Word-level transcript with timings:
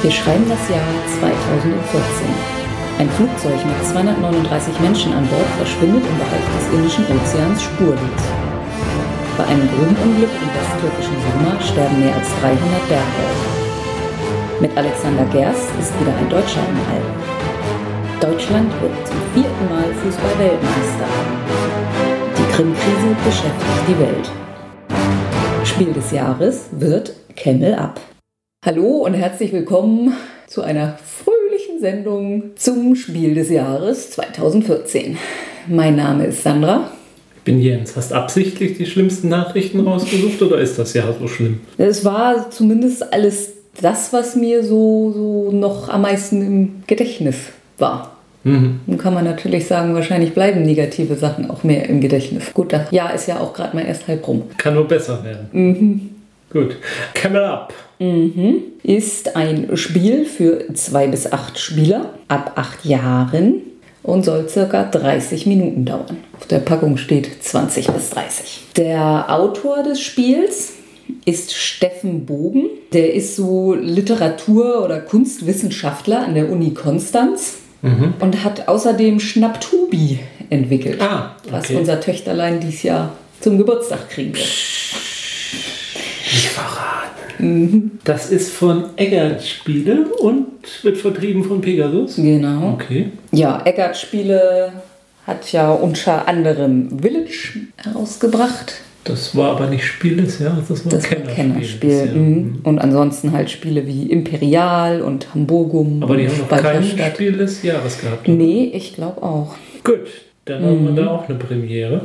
Wir 0.00 0.12
schreiben 0.12 0.46
das 0.48 0.68
Jahr 0.70 0.86
2014. 1.18 1.74
Ein 3.00 3.10
Flugzeug 3.10 3.58
mit 3.66 3.84
239 3.84 4.78
Menschen 4.78 5.12
an 5.12 5.26
Bord 5.26 5.50
verschwindet 5.58 6.04
im 6.06 6.18
Bereich 6.18 6.46
des 6.54 6.72
Indischen 6.72 7.04
Ozeans 7.10 7.62
spurlos. 7.62 8.22
Bei 9.36 9.44
einem 9.44 9.66
Grubenunglück 9.66 10.30
im 10.30 10.50
westtürkischen 10.54 11.18
Sommer 11.18 11.60
sterben 11.60 11.98
mehr 11.98 12.14
als 12.14 12.28
300 12.40 12.60
Bergleute. 12.86 13.48
Mit 14.60 14.76
Alexander 14.76 15.24
Gerst 15.32 15.66
ist 15.80 15.92
wieder 16.00 16.14
ein 16.14 16.28
Deutscher 16.30 16.62
im 16.62 16.78
All. 16.94 17.02
Deutschland 18.20 18.70
wird 18.80 18.94
zum 19.02 19.18
vierten 19.34 19.68
Mal 19.68 19.90
Fußball-Weltmeister. 19.98 21.10
Die 22.38 22.52
Krim-Krise 22.54 23.16
beschäftigt 23.24 23.82
die 23.88 23.98
Welt. 23.98 24.30
Spiel 25.64 25.92
des 25.92 26.12
Jahres 26.12 26.66
wird 26.70 27.14
Camel 27.34 27.74
Up. 27.74 28.00
Hallo 28.68 28.98
und 29.06 29.14
herzlich 29.14 29.50
willkommen 29.54 30.12
zu 30.46 30.60
einer 30.60 30.98
fröhlichen 31.02 31.80
Sendung 31.80 32.50
zum 32.56 32.96
Spiel 32.96 33.34
des 33.34 33.48
Jahres 33.48 34.10
2014. 34.10 35.16
Mein 35.68 35.96
Name 35.96 36.26
ist 36.26 36.42
Sandra. 36.42 36.90
Ich 37.36 37.42
bin 37.44 37.62
Jens. 37.62 37.96
Hast 37.96 38.12
absichtlich 38.12 38.76
die 38.76 38.84
schlimmsten 38.84 39.30
Nachrichten 39.30 39.80
rausgesucht 39.80 40.42
oder 40.42 40.58
ist 40.58 40.78
das 40.78 40.92
Jahr 40.92 41.14
so 41.18 41.28
schlimm? 41.28 41.60
Es 41.78 42.04
war 42.04 42.50
zumindest 42.50 43.10
alles 43.10 43.54
das, 43.80 44.12
was 44.12 44.36
mir 44.36 44.62
so, 44.62 45.12
so 45.12 45.50
noch 45.50 45.88
am 45.88 46.02
meisten 46.02 46.42
im 46.42 46.82
Gedächtnis 46.86 47.36
war. 47.78 48.18
Mhm. 48.44 48.80
Nun 48.86 48.98
kann 48.98 49.14
man 49.14 49.24
natürlich 49.24 49.66
sagen, 49.66 49.94
wahrscheinlich 49.94 50.34
bleiben 50.34 50.60
negative 50.60 51.14
Sachen 51.14 51.50
auch 51.50 51.64
mehr 51.64 51.88
im 51.88 52.02
Gedächtnis. 52.02 52.52
Gut, 52.52 52.74
das 52.74 52.90
Jahr 52.90 53.14
ist 53.14 53.28
ja 53.28 53.40
auch 53.40 53.54
gerade 53.54 53.74
mal 53.74 53.86
erst 53.86 54.06
halb 54.08 54.28
rum. 54.28 54.42
Kann 54.58 54.74
nur 54.74 54.86
besser 54.86 55.24
werden. 55.24 55.48
Mhm. 55.52 56.10
Gut. 56.50 56.76
Camel 57.14 57.44
Up. 57.44 57.72
Mhm. 57.98 58.62
Ist 58.82 59.36
ein 59.36 59.76
Spiel 59.76 60.24
für 60.24 60.72
zwei 60.74 61.06
bis 61.08 61.30
acht 61.32 61.58
Spieler 61.58 62.14
ab 62.28 62.52
acht 62.56 62.84
Jahren 62.84 63.62
und 64.02 64.24
soll 64.24 64.48
circa 64.48 64.84
30 64.84 65.46
Minuten 65.46 65.84
dauern. 65.84 66.18
Auf 66.38 66.46
der 66.46 66.60
Packung 66.60 66.96
steht 66.96 67.42
20 67.42 67.88
bis 67.88 68.10
30. 68.10 68.60
Der 68.76 69.26
Autor 69.28 69.82
des 69.82 70.00
Spiels 70.00 70.74
ist 71.24 71.52
Steffen 71.54 72.24
Bogen. 72.24 72.66
Der 72.92 73.12
ist 73.14 73.34
so 73.36 73.74
Literatur- 73.74 74.84
oder 74.84 75.00
Kunstwissenschaftler 75.00 76.20
an 76.24 76.34
der 76.34 76.50
Uni 76.50 76.72
Konstanz 76.74 77.58
und 77.82 78.42
hat 78.44 78.66
außerdem 78.66 79.20
Schnapptubi 79.20 80.18
entwickelt, 80.50 81.00
Ah, 81.00 81.36
was 81.48 81.66
okay. 81.66 81.76
unser 81.76 82.00
Töchterlein 82.00 82.58
dies 82.60 82.82
Jahr 82.82 83.12
zum 83.40 83.56
Geburtstag 83.56 84.10
kriegen 84.10 84.34
wird. 84.34 84.44
Nicht 86.32 86.48
verraten. 86.48 86.87
Das 88.04 88.30
ist 88.30 88.52
von 88.52 88.84
Eggert 88.96 89.42
Spiele 89.44 90.06
und 90.20 90.46
wird 90.82 90.96
vertrieben 90.98 91.44
von 91.44 91.60
Pegasus. 91.60 92.16
Genau. 92.16 92.72
Okay. 92.74 93.10
Ja, 93.32 93.62
Eggert 93.64 93.96
Spiele 93.96 94.72
hat 95.26 95.50
ja 95.52 95.70
unter 95.70 96.26
anderem 96.26 96.98
Village 97.00 97.60
herausgebracht. 97.76 98.80
Das 99.04 99.34
war 99.34 99.52
aber 99.52 99.68
nicht 99.68 99.84
Spiel 99.84 100.16
des 100.16 100.38
Jahres, 100.38 100.68
das 100.68 100.84
war 100.84 100.92
Das 100.92 101.04
Kennerspiel. 101.04 101.34
Kennerspiel. 101.34 101.90
Jahres. 101.90 102.12
mhm. 102.14 102.58
Und 102.64 102.78
ansonsten 102.78 103.32
halt 103.32 103.48
Spiele 103.50 103.86
wie 103.86 104.10
Imperial 104.10 105.00
und 105.00 105.32
Hamburgum. 105.34 106.02
Aber 106.02 106.16
die 106.16 106.28
haben 106.28 106.38
noch 106.38 106.48
kein. 106.48 106.82
Spiel 106.84 107.32
des 107.32 107.62
Jahres 107.62 108.00
gehabt. 108.00 108.28
oder? 108.28 108.36
Nee, 108.36 108.70
ich 108.74 108.94
glaube 108.94 109.22
auch. 109.22 109.54
Gut, 109.84 110.00
dann 110.44 110.62
haben 110.62 110.84
wir 110.94 111.02
da 111.02 111.10
auch 111.10 111.28
eine 111.28 111.38
Premiere. 111.38 112.02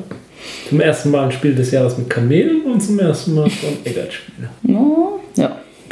Zum 0.70 0.80
ersten 0.82 1.12
Mal 1.12 1.26
ein 1.26 1.32
Spiel 1.32 1.56
des 1.56 1.72
Jahres 1.72 1.98
mit 1.98 2.10
Kamelen 2.10 2.62
und 2.64 2.82
zum 2.82 3.00
ersten 3.00 3.34
Mal 3.34 3.50
von 3.50 3.70
Eggert 3.84 4.14
Spiele. 4.14 4.50
No, 4.64 5.20
ja. 5.20 5.23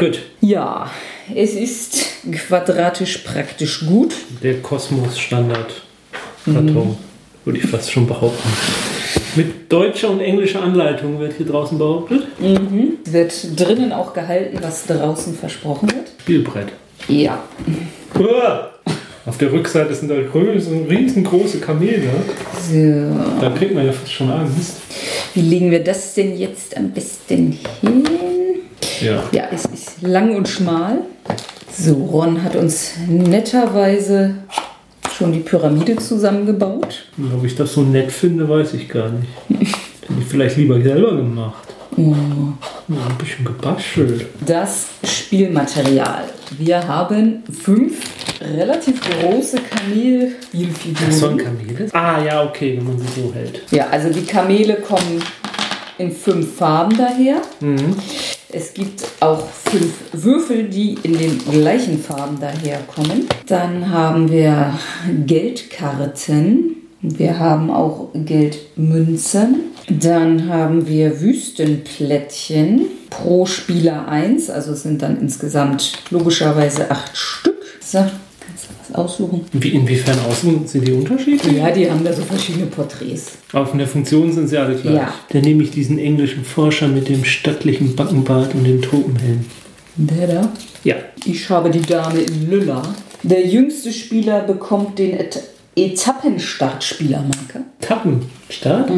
Gut. 0.01 0.19
Ja, 0.41 0.89
es 1.35 1.53
ist 1.53 2.23
quadratisch 2.31 3.19
praktisch 3.19 3.85
gut. 3.85 4.15
Der 4.41 4.59
Kosmos 4.59 5.19
Standard 5.19 5.83
Karton, 6.43 6.97
würde 7.45 7.59
ich 7.59 7.67
fast 7.67 7.91
schon 7.91 8.07
behaupten. 8.07 8.49
Mit 9.35 9.71
deutscher 9.71 10.09
und 10.09 10.19
englischer 10.19 10.63
Anleitung 10.63 11.19
wird 11.19 11.33
hier 11.37 11.45
draußen 11.45 11.77
behauptet. 11.77 12.23
Es 13.05 13.13
wird 13.13 13.59
drinnen 13.59 13.93
auch 13.93 14.15
gehalten, 14.15 14.57
was 14.63 14.87
draußen 14.87 15.35
versprochen 15.35 15.91
wird. 15.91 16.09
Spielbrett. 16.21 16.69
Ja. 17.07 17.43
Uah! 18.17 18.71
Auf 19.27 19.37
der 19.37 19.51
Rückseite 19.51 19.93
sind 19.93 20.09
da 20.09 20.19
größere, 20.19 20.89
riesengroße 20.89 21.59
Kamele. 21.59 22.09
So. 22.71 23.39
Da 23.39 23.51
kriegt 23.51 23.75
man 23.75 23.85
ja 23.85 23.91
fast 23.91 24.11
schon 24.11 24.31
Angst. 24.31 24.77
Wie 25.35 25.41
legen 25.41 25.69
wir 25.69 25.83
das 25.83 26.15
denn 26.15 26.35
jetzt 26.39 26.75
am 26.75 26.89
besten 26.89 27.51
hin? 27.81 28.40
Ja. 29.01 29.23
Ja, 29.31 29.43
es 29.51 29.65
ist 29.65 30.01
lang 30.01 30.35
und 30.35 30.47
schmal. 30.47 30.99
So, 31.71 31.93
Ron 31.93 32.43
hat 32.43 32.55
uns 32.55 32.93
netterweise 33.07 34.35
schon 35.17 35.31
die 35.31 35.39
Pyramide 35.39 35.95
zusammengebaut. 35.95 37.05
Und 37.17 37.33
ob 37.33 37.43
ich 37.45 37.55
das 37.55 37.73
so 37.73 37.81
nett 37.81 38.11
finde, 38.11 38.47
weiß 38.47 38.73
ich 38.73 38.89
gar 38.89 39.09
nicht. 39.09 39.29
Hätte 39.49 40.13
ich 40.19 40.25
vielleicht 40.25 40.57
lieber 40.57 40.81
selber 40.81 41.15
gemacht. 41.15 41.67
Ja, 41.97 42.05
ein 42.05 43.17
bisschen 43.17 43.45
gebastelt. 43.45 44.25
Das 44.45 44.87
Spielmaterial. 45.03 46.23
Wir 46.57 46.87
haben 46.87 47.43
fünf 47.51 47.99
relativ 48.41 49.01
große 49.01 49.57
Das 49.57 51.19
soll 51.19 51.31
ein 51.31 51.37
Kamelspielfiguren. 51.37 51.37
Kamel? 51.37 51.89
Ah, 51.93 52.23
ja, 52.23 52.43
okay, 52.43 52.77
wenn 52.77 52.85
man 52.85 52.97
sie 52.97 53.21
so 53.21 53.33
hält. 53.33 53.61
Ja, 53.71 53.87
also 53.89 54.09
die 54.09 54.23
Kamele 54.25 54.75
kommen 54.75 55.21
in 55.97 56.11
fünf 56.11 56.55
Farben 56.55 56.97
daher. 56.97 57.41
Mhm. 57.59 57.95
Es 58.53 58.73
gibt 58.73 59.03
auch 59.21 59.47
fünf 59.47 59.93
Würfel, 60.11 60.65
die 60.65 60.97
in 61.03 61.17
den 61.17 61.39
gleichen 61.39 62.01
Farben 62.01 62.37
daherkommen. 62.39 63.27
Dann 63.47 63.89
haben 63.89 64.29
wir 64.29 64.77
Geldkarten. 65.25 66.75
Wir 67.01 67.39
haben 67.39 67.71
auch 67.71 68.09
Geldmünzen. 68.13 69.71
Dann 69.89 70.49
haben 70.49 70.85
wir 70.85 71.21
Wüstenplättchen 71.21 72.87
pro 73.09 73.45
Spieler 73.45 74.07
eins. 74.07 74.49
Also 74.49 74.73
es 74.73 74.83
sind 74.83 75.01
dann 75.01 75.19
insgesamt 75.19 75.93
logischerweise 76.09 76.91
acht 76.91 77.15
Stück. 77.15 77.55
So, 77.79 78.05
aussuchen? 79.01 79.45
Wie, 79.53 79.69
inwiefern 79.69 80.17
außen 80.29 80.67
sind 80.67 80.87
die 80.87 80.91
unterschiedlich? 80.93 81.57
Ja, 81.57 81.71
die 81.71 81.89
haben 81.89 82.03
da 82.03 82.13
so 82.13 82.21
verschiedene 82.21 82.67
Porträts. 82.67 83.33
Aber 83.53 83.65
von 83.65 83.77
der 83.77 83.87
Funktion 83.87 84.31
sind 84.31 84.47
sie 84.47 84.57
alle 84.57 84.75
gleich. 84.75 84.95
Ja. 84.95 85.13
Dann 85.29 85.41
nehme 85.41 85.63
ich 85.63 85.71
diesen 85.71 85.99
englischen 85.99 86.45
Forscher 86.45 86.87
mit 86.87 87.09
dem 87.09 87.23
stattlichen 87.25 87.95
Backenbart 87.95 88.53
und 88.55 88.63
dem 88.63 88.81
Tropenhelm. 88.81 89.45
Der 89.95 90.27
da? 90.27 90.51
Ja. 90.83 90.95
Ich 91.25 91.49
habe 91.49 91.69
die 91.69 91.81
Dame 91.81 92.21
in 92.21 92.49
Lilla. 92.49 92.81
Der 93.23 93.45
jüngste 93.45 93.91
Spieler 93.91 94.41
bekommt 94.41 94.97
den 94.97 95.19
Et 95.19 95.41
Etappenstartspielermarker. 95.75 97.61
Tappenstart? 97.79 98.89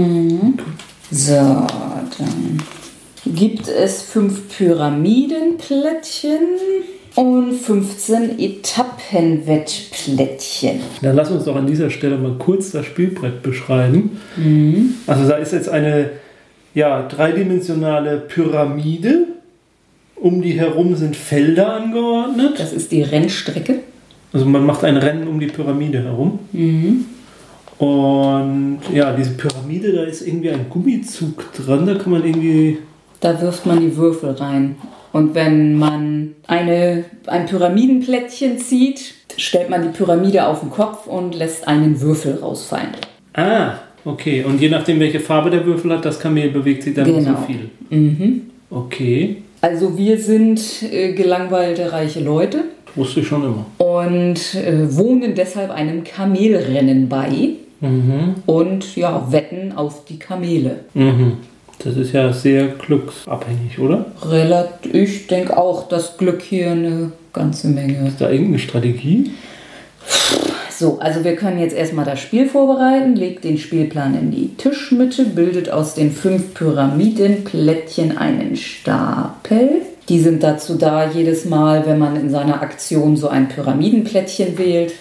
So, 1.12 1.34
dann 1.34 2.64
gibt 3.26 3.68
es 3.68 4.02
fünf 4.02 4.58
Pyramidenplättchen 4.58 6.40
und 7.16 7.54
15 7.54 8.40
Etappenwettplättchen. 8.40 10.80
Dann 11.02 11.16
lass 11.16 11.32
uns 11.32 11.46
doch 11.46 11.56
an 11.56 11.68
dieser 11.68 11.90
Stelle 11.90 12.18
mal 12.18 12.36
kurz 12.40 12.72
das 12.72 12.86
Spielbrett 12.86 13.42
beschreiben. 13.44 14.20
Also 15.08 15.28
da 15.28 15.36
ist 15.36 15.54
jetzt 15.54 15.70
eine 15.70 16.10
ja, 16.74 17.08
dreidimensionale 17.08 18.18
Pyramide. 18.18 19.28
Um 20.16 20.42
die 20.42 20.54
herum 20.54 20.96
sind 20.96 21.16
Felder 21.16 21.74
angeordnet. 21.74 22.54
Das 22.58 22.74
ist 22.74 22.92
die 22.92 23.04
Rennstrecke. 23.04 23.80
Also 24.32 24.46
man 24.46 24.66
macht 24.66 24.84
ein 24.84 24.98
Rennen 24.98 25.28
um 25.28 25.40
die 25.40 25.48
Pyramide 25.48 26.04
herum. 26.04 26.40
Und 27.78 28.80
ja, 28.94 29.16
diese 29.16 29.32
Pyramide, 29.32 29.92
da 29.92 30.04
ist 30.04 30.26
irgendwie 30.26 30.50
ein 30.50 30.68
Gummizug 30.70 31.52
dran. 31.54 31.86
Da 31.86 31.96
kann 31.96 32.12
man 32.12 32.24
irgendwie 32.24 32.80
Da 33.20 33.40
wirft 33.42 33.66
man 33.66 33.82
die 33.82 33.96
Würfel 33.96 34.32
rein. 34.32 34.76
Und 35.14 35.36
wenn 35.36 35.78
man 35.78 36.34
eine, 36.48 37.06
ein 37.28 37.46
Pyramidenplättchen 37.46 38.58
zieht, 38.58 39.14
stellt 39.38 39.70
man 39.70 39.84
die 39.84 39.90
Pyramide 39.98 40.46
auf 40.48 40.60
den 40.62 40.70
Kopf 40.72 41.08
und 41.08 41.36
lässt 41.36 41.68
einen 41.68 42.02
Würfel 42.02 42.40
rausfallen. 42.42 42.90
Ah, 43.34 43.76
okay. 44.06 44.44
Und 44.44 44.60
je 44.60 44.70
nachdem, 44.70 45.00
welche 45.00 45.20
Farbe 45.20 45.50
der 45.50 45.66
Würfel 45.66 45.92
hat, 45.92 46.04
das 46.04 46.20
Kamel 46.20 46.50
bewegt 46.50 46.84
sich 46.84 46.94
dann 46.96 47.06
Genau. 47.06 47.38
so 47.40 47.46
viel. 47.46 48.42
Okay. 48.70 49.38
Also 49.62 49.98
wir 49.98 50.18
sind 50.18 50.60
äh, 50.92 51.14
gelangweilte 51.14 51.92
reiche 51.92 52.20
Leute 52.20 52.64
Wusste 52.96 53.22
ich 53.22 53.28
schon 53.28 53.44
immer. 53.44 53.66
und 53.78 54.56
äh, 54.56 54.96
wohnen 54.98 55.36
deshalb 55.36 55.72
einem 55.72 56.04
Kamelrennen 56.04 57.08
bei 57.08 57.50
Mhm. 57.80 58.36
und 58.46 58.96
ja, 58.96 59.28
wetten 59.30 59.74
auf 59.74 60.06
die 60.06 60.18
Kamele. 60.18 60.80
Mhm. 60.94 61.34
Das 61.84 61.98
ist 61.98 62.14
ja 62.14 62.32
sehr 62.32 62.68
glücksabhängig, 62.68 63.80
oder? 63.80 64.06
Relativ, 64.24 64.94
ich 64.94 65.28
denke 65.28 65.58
auch, 65.58 65.90
dass 65.90 66.18
Glück 66.18 66.42
hier 66.42 66.72
eine 66.72 67.12
ganze 67.34 67.68
Menge. 67.68 68.08
Ist 68.08 68.22
da 68.22 68.30
irgendeine 68.30 68.60
Strategie? 68.60 69.32
So, 70.70 71.00
also 71.00 71.24
wir 71.24 71.36
können 71.36 71.60
jetzt 71.60 71.76
erstmal 71.76 72.06
das 72.06 72.20
Spiel 72.20 72.48
vorbereiten, 72.48 73.16
legt 73.16 73.44
den 73.44 73.58
Spielplan 73.58 74.18
in 74.20 74.32
die 74.32 74.56
Tischmitte, 74.58 75.26
bildet 75.26 75.70
aus 75.70 75.94
den 75.94 76.12
fünf 76.12 76.54
Pyramidenplättchen 76.54 78.18
einen 78.18 78.56
Stapel. 78.56 79.82
Die 80.10 80.20
sind 80.20 80.44
dazu 80.44 80.76
da, 80.76 81.10
jedes 81.10 81.46
Mal, 81.46 81.86
wenn 81.86 82.00
man 82.00 82.16
in 82.16 82.30
seiner 82.30 82.62
Aktion 82.62 83.16
so 83.16 83.30
ein 83.30 83.48
Pyramidenplättchen 83.48 84.58
wählt, 84.58 84.94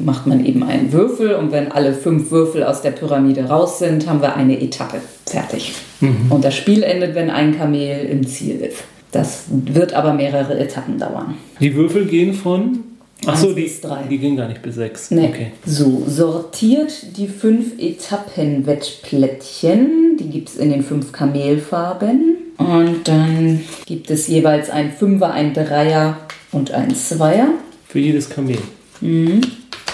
macht 0.00 0.26
man 0.26 0.44
eben 0.44 0.62
einen 0.62 0.92
Würfel 0.92 1.34
und 1.34 1.52
wenn 1.52 1.72
alle 1.72 1.92
fünf 1.92 2.30
Würfel 2.30 2.64
aus 2.64 2.82
der 2.82 2.90
Pyramide 2.90 3.44
raus 3.44 3.78
sind, 3.78 4.08
haben 4.08 4.20
wir 4.20 4.36
eine 4.36 4.60
Etappe 4.60 5.00
fertig. 5.26 5.72
Mhm. 6.00 6.30
Und 6.30 6.44
das 6.44 6.56
Spiel 6.56 6.82
endet, 6.82 7.14
wenn 7.14 7.30
ein 7.30 7.56
Kamel 7.56 8.06
im 8.06 8.26
Ziel 8.26 8.60
ist. 8.60 8.84
Das 9.12 9.44
wird 9.50 9.92
aber 9.92 10.14
mehrere 10.14 10.58
Etappen 10.58 10.98
dauern. 10.98 11.34
Die 11.60 11.74
Würfel 11.74 12.06
gehen 12.06 12.32
von 12.32 12.84
Achso, 13.26 13.52
die, 13.52 13.70
die 14.08 14.18
gehen 14.18 14.36
gar 14.36 14.48
nicht 14.48 14.62
bis 14.62 14.76
sechs. 14.76 15.10
Nee. 15.10 15.28
Okay. 15.28 15.48
So, 15.66 16.04
sortiert 16.06 17.18
die 17.18 17.28
fünf 17.28 17.78
Etappenwettplättchen. 17.78 20.16
Die 20.18 20.30
gibt 20.30 20.48
es 20.48 20.56
in 20.56 20.70
den 20.70 20.82
fünf 20.82 21.12
Kamelfarben. 21.12 22.36
Und 22.56 23.06
dann 23.06 23.60
gibt 23.86 24.10
es 24.10 24.26
jeweils 24.26 24.70
ein 24.70 24.90
Fünfer, 24.92 25.32
ein 25.32 25.52
Dreier 25.52 26.16
und 26.50 26.70
ein 26.70 26.94
Zweier. 26.94 27.48
Für 27.88 27.98
jedes 27.98 28.30
Kamel. 28.30 28.56
Mhm. 29.00 29.42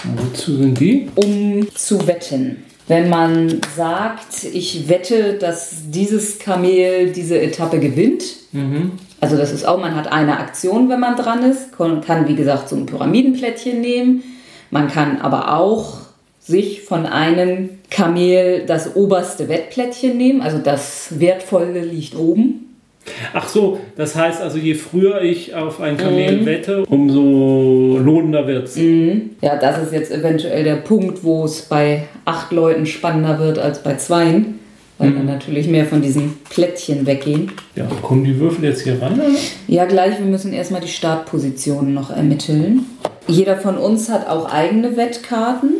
Wozu 0.03 0.55
sind 0.55 0.79
die? 0.79 1.09
Um 1.15 1.67
zu 1.73 2.07
wetten. 2.07 2.63
Wenn 2.87 3.09
man 3.09 3.59
sagt, 3.75 4.45
ich 4.53 4.87
wette, 4.87 5.33
dass 5.33 5.89
dieses 5.89 6.39
Kamel 6.39 7.11
diese 7.11 7.39
Etappe 7.39 7.79
gewinnt, 7.79 8.23
mhm. 8.53 8.93
also 9.19 9.35
das 9.35 9.51
ist 9.51 9.67
auch, 9.67 9.79
man 9.79 9.95
hat 9.95 10.09
eine 10.09 10.39
Aktion, 10.39 10.87
wenn 10.87 11.01
man 11.01 11.17
dran 11.17 11.43
ist, 11.43 11.73
kann 11.77 12.27
wie 12.27 12.35
gesagt 12.35 12.69
so 12.69 12.77
ein 12.77 12.85
Pyramidenplättchen 12.85 13.81
nehmen, 13.81 14.23
man 14.71 14.87
kann 14.87 15.19
aber 15.19 15.57
auch 15.57 15.97
sich 16.39 16.83
von 16.83 17.05
einem 17.05 17.71
Kamel 17.89 18.65
das 18.65 18.95
oberste 18.95 19.49
Wettplättchen 19.49 20.15
nehmen, 20.15 20.41
also 20.41 20.57
das 20.57 21.19
Wertvolle 21.19 21.81
liegt 21.81 22.15
oben 22.15 22.66
Ach 23.33 23.47
so, 23.47 23.79
das 23.95 24.15
heißt 24.15 24.41
also, 24.41 24.57
je 24.57 24.73
früher 24.73 25.21
ich 25.21 25.55
auf 25.55 25.81
ein 25.81 25.97
Kamel 25.97 26.41
mhm. 26.41 26.45
wette, 26.45 26.85
umso 26.85 27.97
lohnender 27.97 28.47
wird 28.47 28.67
es. 28.67 28.75
Mhm. 28.75 29.31
Ja, 29.41 29.57
das 29.57 29.81
ist 29.83 29.93
jetzt 29.93 30.11
eventuell 30.11 30.63
der 30.63 30.77
Punkt, 30.77 31.23
wo 31.23 31.45
es 31.45 31.61
bei 31.61 32.03
acht 32.25 32.51
Leuten 32.51 32.85
spannender 32.85 33.39
wird 33.39 33.59
als 33.59 33.83
bei 33.83 33.95
zweien, 33.95 34.59
weil 34.97 35.09
mhm. 35.09 35.15
dann 35.15 35.25
natürlich 35.25 35.67
mehr 35.67 35.85
von 35.85 36.01
diesen 36.01 36.37
Plättchen 36.49 37.05
weggehen. 37.05 37.51
Ja, 37.75 37.87
kommen 38.01 38.23
die 38.23 38.39
Würfel 38.39 38.65
jetzt 38.65 38.81
hier 38.81 39.01
ran? 39.01 39.13
Oder? 39.13 39.29
Ja, 39.67 39.85
gleich. 39.85 40.17
Wir 40.19 40.25
müssen 40.25 40.53
erstmal 40.53 40.81
die 40.81 40.87
Startpositionen 40.87 41.93
noch 41.93 42.09
ermitteln. 42.09 42.85
Jeder 43.27 43.57
von 43.57 43.77
uns 43.77 44.09
hat 44.09 44.27
auch 44.27 44.51
eigene 44.51 44.95
Wettkarten. 44.95 45.71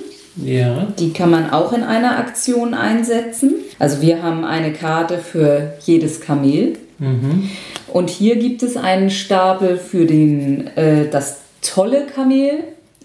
Ja. 0.43 0.87
Die 0.99 1.13
kann 1.13 1.31
man 1.31 1.49
auch 1.49 1.73
in 1.73 1.83
einer 1.83 2.19
Aktion 2.19 2.73
einsetzen. 2.73 3.55
Also 3.79 4.01
wir 4.01 4.21
haben 4.21 4.43
eine 4.43 4.73
Karte 4.73 5.17
für 5.17 5.73
jedes 5.85 6.21
Kamel. 6.21 6.73
Mhm. 6.99 7.49
Und 7.87 8.09
hier 8.09 8.37
gibt 8.37 8.63
es 8.63 8.77
einen 8.77 9.09
Stapel 9.09 9.77
für 9.77 10.05
den, 10.05 10.67
äh, 10.75 11.07
das 11.09 11.41
tolle 11.61 12.05
Kamel 12.05 12.51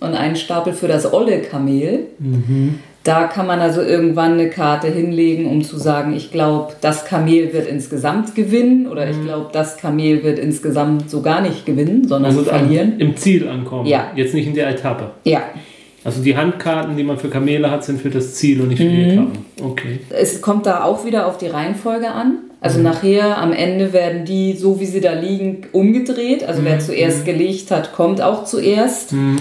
und 0.00 0.15
einen 0.15 0.37
Stapel 0.37 0.73
für 0.73 0.89
das 0.89 1.12
olle 1.12 1.41
Kamel. 1.41 2.06
Mhm. 2.19 2.79
Da 3.05 3.25
kann 3.25 3.49
man 3.49 3.59
also 3.59 3.83
irgendwann 3.83 4.35
eine 4.35 4.49
Karte 4.49 4.87
hinlegen, 4.87 5.47
um 5.47 5.65
zu 5.65 5.77
sagen, 5.77 6.15
ich 6.15 6.31
glaube, 6.31 6.75
das 6.81 7.05
Kamel 7.05 7.53
wird 7.53 7.67
insgesamt 7.67 8.37
gewinnen 8.37 8.87
oder 8.87 9.11
ich 9.11 9.17
mhm. 9.17 9.25
glaube, 9.25 9.50
das 9.53 9.77
Kamel 9.77 10.23
wird 10.23 10.38
insgesamt 10.38 11.11
so 11.11 11.21
gar 11.21 11.41
nicht 11.41 11.67
gewinnen, 11.67 12.06
sondern 12.06 12.31
also 12.31 12.45
verlieren. 12.45 13.00
Im 13.00 13.17
Ziel 13.17 13.49
ankommen. 13.49 13.87
Ja. 13.87 14.12
Jetzt 14.15 14.35
nicht 14.35 14.47
in 14.47 14.55
der 14.55 14.69
Etappe. 14.69 15.11
Ja. 15.25 15.43
Also 16.05 16.23
die 16.23 16.37
Handkarten, 16.37 16.97
die 16.97 17.03
man 17.03 17.19
für 17.19 17.29
Kamele 17.29 17.71
hat, 17.71 17.85
sind 17.85 18.00
für 18.00 18.11
das 18.11 18.35
Ziel 18.35 18.61
und 18.61 18.69
nicht 18.69 18.79
für 18.79 18.88
die 18.88 19.05
mhm. 19.05 19.11
Etappen. 19.11 19.38
Okay. 19.62 20.00
Es 20.11 20.41
kommt 20.41 20.67
da 20.67 20.85
auch 20.85 21.05
wieder 21.05 21.27
auf 21.27 21.38
die 21.38 21.47
Reihenfolge 21.49 22.09
an. 22.09 22.38
Also 22.62 22.79
mhm. 22.79 22.85
nachher 22.85 23.38
am 23.38 23.53
Ende 23.53 23.93
werden 23.93 24.25
die, 24.25 24.55
so 24.55 24.79
wie 24.79 24.87
sie 24.87 25.00
da 25.00 25.12
liegen, 25.12 25.67
umgedreht. 25.73 26.44
Also 26.44 26.62
mhm. 26.62 26.67
wer 26.67 26.79
zuerst 26.79 27.20
mhm. 27.20 27.25
gelegt 27.25 27.70
hat, 27.73 27.93
kommt 27.93 28.23
auch 28.23 28.44
zuerst. 28.44 29.12
Mhm. 29.12 29.38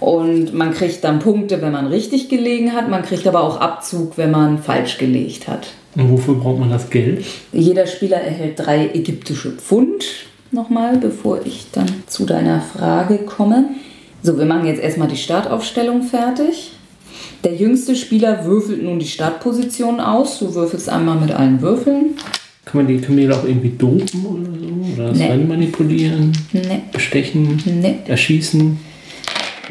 Und 0.00 0.54
man 0.54 0.72
kriegt 0.72 1.04
dann 1.04 1.18
Punkte, 1.18 1.60
wenn 1.60 1.72
man 1.72 1.86
richtig 1.86 2.30
gelegen 2.30 2.72
hat. 2.72 2.88
Man 2.88 3.02
kriegt 3.02 3.26
aber 3.26 3.42
auch 3.42 3.60
Abzug, 3.60 4.16
wenn 4.16 4.30
man 4.30 4.58
falsch 4.58 4.96
gelegt 4.96 5.46
hat. 5.46 5.68
Und 5.94 6.10
wofür 6.10 6.34
braucht 6.34 6.58
man 6.58 6.70
das 6.70 6.90
Geld? 6.90 7.24
Jeder 7.52 7.86
Spieler 7.86 8.16
erhält 8.16 8.58
drei 8.58 8.88
ägyptische 8.92 9.52
Pfund. 9.52 10.04
Nochmal, 10.50 10.96
bevor 10.96 11.44
ich 11.44 11.66
dann 11.72 11.86
zu 12.06 12.24
deiner 12.24 12.60
Frage 12.60 13.18
komme. 13.18 13.66
So, 14.22 14.38
wir 14.38 14.46
machen 14.46 14.66
jetzt 14.66 14.80
erstmal 14.80 15.08
die 15.08 15.16
Startaufstellung 15.16 16.02
fertig. 16.02 16.72
Der 17.44 17.54
jüngste 17.54 17.94
Spieler 17.94 18.46
würfelt 18.46 18.82
nun 18.82 18.98
die 18.98 19.06
Startposition 19.06 20.00
aus. 20.00 20.38
Du 20.38 20.54
würfelst 20.54 20.88
einmal 20.88 21.16
mit 21.16 21.30
allen 21.30 21.60
Würfeln. 21.60 22.16
Kann 22.64 22.84
man 22.84 22.86
die 22.86 22.98
Kamele 22.98 23.36
auch 23.36 23.44
irgendwie 23.44 23.70
dopen 23.70 24.24
oder 24.24 24.58
so? 24.58 24.94
Oder 24.94 25.08
das 25.08 25.18
nee. 25.18 25.36
manipulieren? 25.36 26.32
Nee. 26.52 26.82
Bestechen? 26.92 27.62
Nee. 27.64 27.96
Erschießen? 28.06 28.78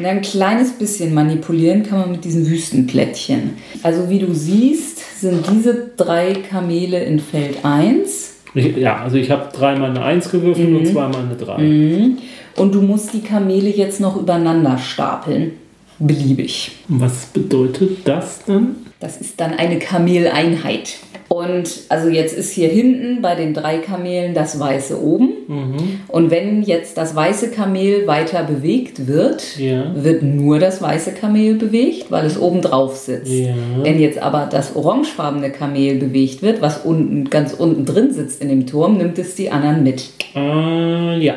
Na, 0.00 0.08
ein 0.08 0.22
kleines 0.22 0.72
bisschen 0.72 1.14
manipulieren 1.14 1.84
kann 1.84 2.00
man 2.00 2.12
mit 2.12 2.24
diesen 2.24 2.48
Wüstenplättchen. 2.48 3.50
Also 3.82 4.10
wie 4.10 4.18
du 4.18 4.34
siehst, 4.34 5.20
sind 5.20 5.44
diese 5.52 5.90
drei 5.96 6.34
Kamele 6.34 7.02
in 7.04 7.20
Feld 7.20 7.64
1. 7.64 8.32
Ja, 8.54 9.02
also 9.02 9.16
ich 9.16 9.30
habe 9.30 9.50
dreimal 9.52 9.90
eine 9.90 10.02
1 10.02 10.30
gewürfelt 10.30 10.70
mhm. 10.70 10.76
und 10.76 10.86
zweimal 10.86 11.22
eine 11.22 11.36
3. 11.36 11.58
Mhm. 11.58 12.18
Und 12.56 12.74
du 12.74 12.82
musst 12.82 13.12
die 13.12 13.20
Kamele 13.20 13.70
jetzt 13.70 14.00
noch 14.00 14.16
übereinander 14.16 14.78
stapeln. 14.78 15.52
Beliebig. 15.98 16.72
Was 16.88 17.26
bedeutet 17.26 17.98
das 18.04 18.44
dann? 18.46 18.76
Das 19.04 19.18
ist 19.18 19.38
dann 19.38 19.52
eine 19.52 19.78
Kameleinheit. 19.78 20.96
Und 21.28 21.68
also 21.90 22.08
jetzt 22.08 22.34
ist 22.34 22.52
hier 22.52 22.68
hinten 22.68 23.20
bei 23.20 23.34
den 23.34 23.52
drei 23.52 23.76
Kamelen 23.76 24.32
das 24.32 24.58
weiße 24.58 24.98
oben. 24.98 25.28
Mhm. 25.46 26.00
Und 26.08 26.30
wenn 26.30 26.62
jetzt 26.62 26.96
das 26.96 27.14
weiße 27.14 27.50
Kamel 27.50 28.06
weiter 28.06 28.44
bewegt 28.44 29.06
wird, 29.06 29.58
ja. 29.58 29.92
wird 29.94 30.22
nur 30.22 30.58
das 30.58 30.80
weiße 30.80 31.12
Kamel 31.12 31.56
bewegt, 31.56 32.10
weil 32.10 32.24
es 32.24 32.40
oben 32.40 32.62
drauf 32.62 32.96
sitzt. 32.96 33.30
Ja. 33.30 33.54
Wenn 33.82 34.00
jetzt 34.00 34.22
aber 34.22 34.48
das 34.50 34.74
orangefarbene 34.74 35.50
Kamel 35.50 35.96
bewegt 35.96 36.40
wird, 36.40 36.62
was 36.62 36.78
unten 36.78 37.28
ganz 37.28 37.52
unten 37.52 37.84
drin 37.84 38.10
sitzt 38.10 38.40
in 38.40 38.48
dem 38.48 38.66
Turm, 38.66 38.96
nimmt 38.96 39.18
es 39.18 39.34
die 39.34 39.50
anderen 39.50 39.82
mit. 39.82 40.08
Äh, 40.34 41.18
ja. 41.18 41.34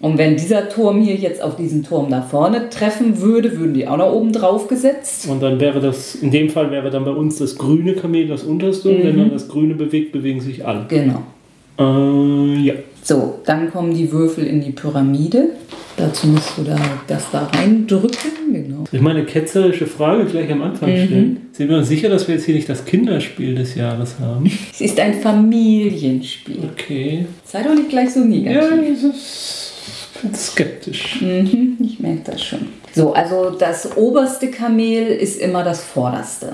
Und 0.00 0.18
wenn 0.18 0.36
dieser 0.36 0.68
Turm 0.68 1.00
hier 1.00 1.14
jetzt 1.14 1.42
auf 1.42 1.56
diesen 1.56 1.82
Turm 1.82 2.10
da 2.10 2.20
vorne 2.20 2.68
treffen 2.68 3.20
würde, 3.20 3.56
würden 3.58 3.74
die 3.74 3.86
auch 3.86 3.96
noch 3.96 4.12
oben 4.12 4.32
drauf 4.32 4.68
gesetzt. 4.68 5.28
Und 5.28 5.42
dann 5.42 5.60
wäre 5.60 5.80
das, 5.80 6.14
in 6.16 6.30
dem 6.30 6.50
Fall 6.50 6.70
wäre 6.70 6.90
dann 6.90 7.04
bei 7.04 7.12
uns 7.12 7.38
das 7.38 7.56
grüne 7.56 7.94
Kamel 7.94 8.26
das 8.26 8.42
unterste. 8.42 8.90
Mhm. 8.90 8.96
Und 8.96 9.04
wenn 9.04 9.16
man 9.16 9.30
das 9.30 9.48
grüne 9.48 9.74
bewegt, 9.74 10.12
bewegen 10.12 10.40
sich 10.40 10.66
alle. 10.66 10.86
Genau. 10.88 11.22
Äh, 11.78 12.60
ja. 12.60 12.74
So, 13.02 13.40
dann 13.44 13.70
kommen 13.70 13.94
die 13.94 14.10
Würfel 14.10 14.46
in 14.46 14.60
die 14.62 14.70
Pyramide. 14.70 15.50
Dazu 15.96 16.26
musst 16.26 16.58
du 16.58 16.62
da 16.62 16.76
das 17.06 17.30
da 17.30 17.50
reindrücken. 17.54 18.52
Genau. 18.52 18.84
Ich 18.90 19.00
meine 19.00 19.24
ketzerische 19.24 19.86
Frage 19.86 20.24
gleich 20.24 20.50
am 20.50 20.62
Anfang 20.62 20.90
mhm. 20.90 21.06
stellen. 21.06 21.36
Sind 21.52 21.68
wir 21.68 21.78
uns 21.78 21.88
sicher, 21.88 22.08
dass 22.08 22.26
wir 22.26 22.34
jetzt 22.34 22.44
hier 22.44 22.54
nicht 22.54 22.68
das 22.68 22.84
Kinderspiel 22.84 23.54
des 23.54 23.74
Jahres 23.74 24.18
haben? 24.18 24.50
Es 24.72 24.80
ist 24.80 24.98
ein 24.98 25.14
Familienspiel. 25.14 26.58
Okay. 26.72 27.26
Sei 27.44 27.62
doch 27.62 27.74
nicht 27.74 27.90
gleich 27.90 28.12
so 28.12 28.20
negativ. 28.20 28.70
Ja, 28.70 28.76
das 28.76 29.02
ist 29.02 29.63
skeptisch. 30.34 31.20
Mhm, 31.20 31.78
ich 31.80 32.00
merke 32.00 32.32
das 32.32 32.42
schon. 32.42 32.68
So, 32.94 33.12
also 33.12 33.50
das 33.50 33.96
oberste 33.96 34.50
Kamel 34.50 35.06
ist 35.08 35.40
immer 35.40 35.64
das 35.64 35.82
vorderste. 35.82 36.52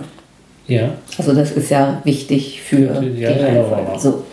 Ja. 0.66 0.90
Also 1.18 1.34
das 1.34 1.52
ist 1.52 1.70
ja 1.70 2.00
wichtig 2.04 2.62
für 2.62 2.80
ja, 2.80 3.00
die 3.00 3.20
ja, 3.20 3.30
Reihenfolge. 3.30 3.98
So. 3.98 4.24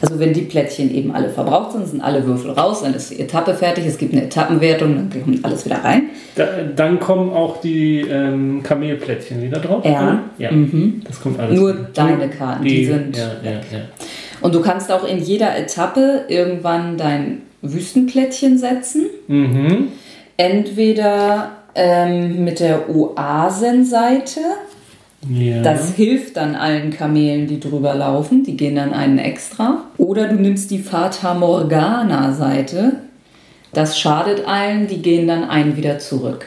Also 0.00 0.20
wenn 0.20 0.32
die 0.32 0.42
Plättchen 0.42 0.94
eben 0.94 1.12
alle 1.12 1.28
verbraucht 1.28 1.72
sind, 1.72 1.88
sind 1.88 2.00
alle 2.00 2.24
Würfel 2.24 2.52
raus, 2.52 2.82
dann 2.82 2.94
ist 2.94 3.10
die 3.10 3.18
Etappe 3.18 3.52
fertig, 3.54 3.84
es 3.84 3.98
gibt 3.98 4.12
eine 4.12 4.24
Etappenwertung, 4.24 4.94
dann 4.94 5.22
kommt 5.22 5.44
alles 5.44 5.64
wieder 5.64 5.82
rein. 5.82 6.10
Da, 6.36 6.46
dann 6.76 7.00
kommen 7.00 7.32
auch 7.32 7.60
die 7.60 8.02
ähm, 8.02 8.62
Kamelplättchen 8.62 9.42
wieder 9.42 9.58
drauf? 9.58 9.84
Ja. 9.84 10.22
ja. 10.38 10.52
Mhm. 10.52 11.02
Das 11.04 11.20
kommt 11.20 11.40
alles. 11.40 11.58
Nur 11.58 11.74
wieder. 11.74 11.88
deine 11.94 12.28
Karten, 12.28 12.62
die, 12.62 12.76
die 12.76 12.84
sind. 12.84 13.16
Ja, 13.16 13.30
ja, 13.42 13.50
ja. 13.50 13.80
Und 14.40 14.54
du 14.54 14.60
kannst 14.60 14.92
auch 14.92 15.06
in 15.06 15.18
jeder 15.18 15.58
Etappe 15.58 16.26
irgendwann 16.28 16.96
dein 16.96 17.42
Wüstenplättchen 17.62 18.58
setzen. 18.58 19.06
Mhm. 19.26 19.88
Entweder 20.36 21.52
ähm, 21.74 22.44
mit 22.44 22.60
der 22.60 22.88
Oasenseite. 22.88 24.40
Ja. 25.28 25.62
Das 25.62 25.94
hilft 25.94 26.36
dann 26.36 26.54
allen 26.54 26.90
Kamelen, 26.90 27.48
die 27.48 27.58
drüber 27.58 27.94
laufen. 27.94 28.44
Die 28.44 28.56
gehen 28.56 28.76
dann 28.76 28.92
einen 28.92 29.18
extra. 29.18 29.84
Oder 29.96 30.28
du 30.28 30.36
nimmst 30.36 30.70
die 30.70 30.78
Fata 30.78 31.34
Morgana 31.34 32.32
Seite. 32.32 33.00
Das 33.72 33.98
schadet 33.98 34.46
allen, 34.46 34.86
die 34.86 35.02
gehen 35.02 35.26
dann 35.26 35.44
einen 35.44 35.76
wieder 35.76 35.98
zurück. 35.98 36.46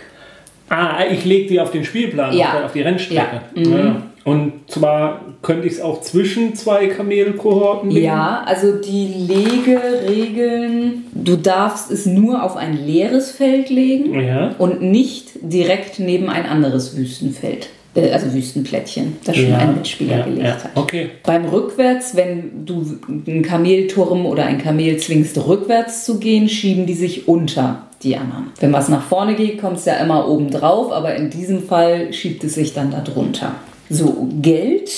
Ah, 0.69 1.03
ich 1.09 1.25
lege 1.25 1.49
die 1.49 1.59
auf 1.59 1.71
den 1.71 1.83
Spielplan, 1.83 2.35
ja. 2.35 2.63
auf 2.63 2.71
die 2.71 2.81
Rennstrecke. 2.81 3.41
Ja. 3.55 3.61
Mhm. 3.61 4.03
Und 4.23 4.53
zwar 4.67 5.21
könnte 5.41 5.67
ich 5.67 5.73
es 5.73 5.81
auch 5.81 6.01
zwischen 6.01 6.55
zwei 6.55 6.87
Kamelkohorten 6.87 7.89
legen? 7.89 8.05
Ja, 8.05 8.43
also 8.45 8.73
die 8.73 9.07
Legeregeln, 9.07 11.05
du 11.13 11.37
darfst 11.37 11.89
es 11.89 12.05
nur 12.05 12.43
auf 12.43 12.55
ein 12.55 12.77
leeres 12.77 13.31
Feld 13.31 13.69
legen 13.69 14.19
ja. 14.19 14.53
und 14.59 14.81
nicht 14.81 15.31
direkt 15.41 15.99
neben 15.99 16.29
ein 16.29 16.45
anderes 16.45 16.95
Wüstenfeld. 16.95 17.69
Äh, 17.95 18.11
also 18.11 18.33
Wüstenplättchen, 18.33 19.17
das 19.25 19.35
schon 19.35 19.49
Ja, 19.49 19.57
ein 19.57 19.75
Mitspieler 19.75 20.19
ja, 20.19 20.25
gelegt 20.25 20.43
ja. 20.43 20.63
hat. 20.63 20.71
Okay. 20.75 21.09
Beim 21.23 21.45
Rückwärts, 21.45 22.15
wenn 22.15 22.65
du 22.65 22.85
einen 23.25 23.41
Kamelturm 23.41 24.25
oder 24.25 24.45
ein 24.45 24.59
Kamel 24.59 24.97
zwingst, 24.97 25.37
rückwärts 25.45 26.05
zu 26.05 26.19
gehen, 26.19 26.47
schieben 26.47 26.85
die 26.85 26.93
sich 26.93 27.27
unter 27.27 27.87
die 28.03 28.17
anderen. 28.17 28.51
Wenn 28.59 28.73
was 28.73 28.89
nach 28.89 29.03
vorne 29.03 29.35
geht, 29.35 29.59
kommt 29.59 29.77
es 29.77 29.85
ja 29.85 29.95
immer 29.95 30.27
oben 30.27 30.49
drauf, 30.49 30.91
aber 30.91 31.15
in 31.15 31.29
diesem 31.29 31.63
Fall 31.63 32.13
schiebt 32.13 32.43
es 32.43 32.55
sich 32.55 32.73
dann 32.73 32.91
da 32.91 33.01
drunter. 33.01 33.55
So, 33.93 34.27
Geld. 34.41 34.89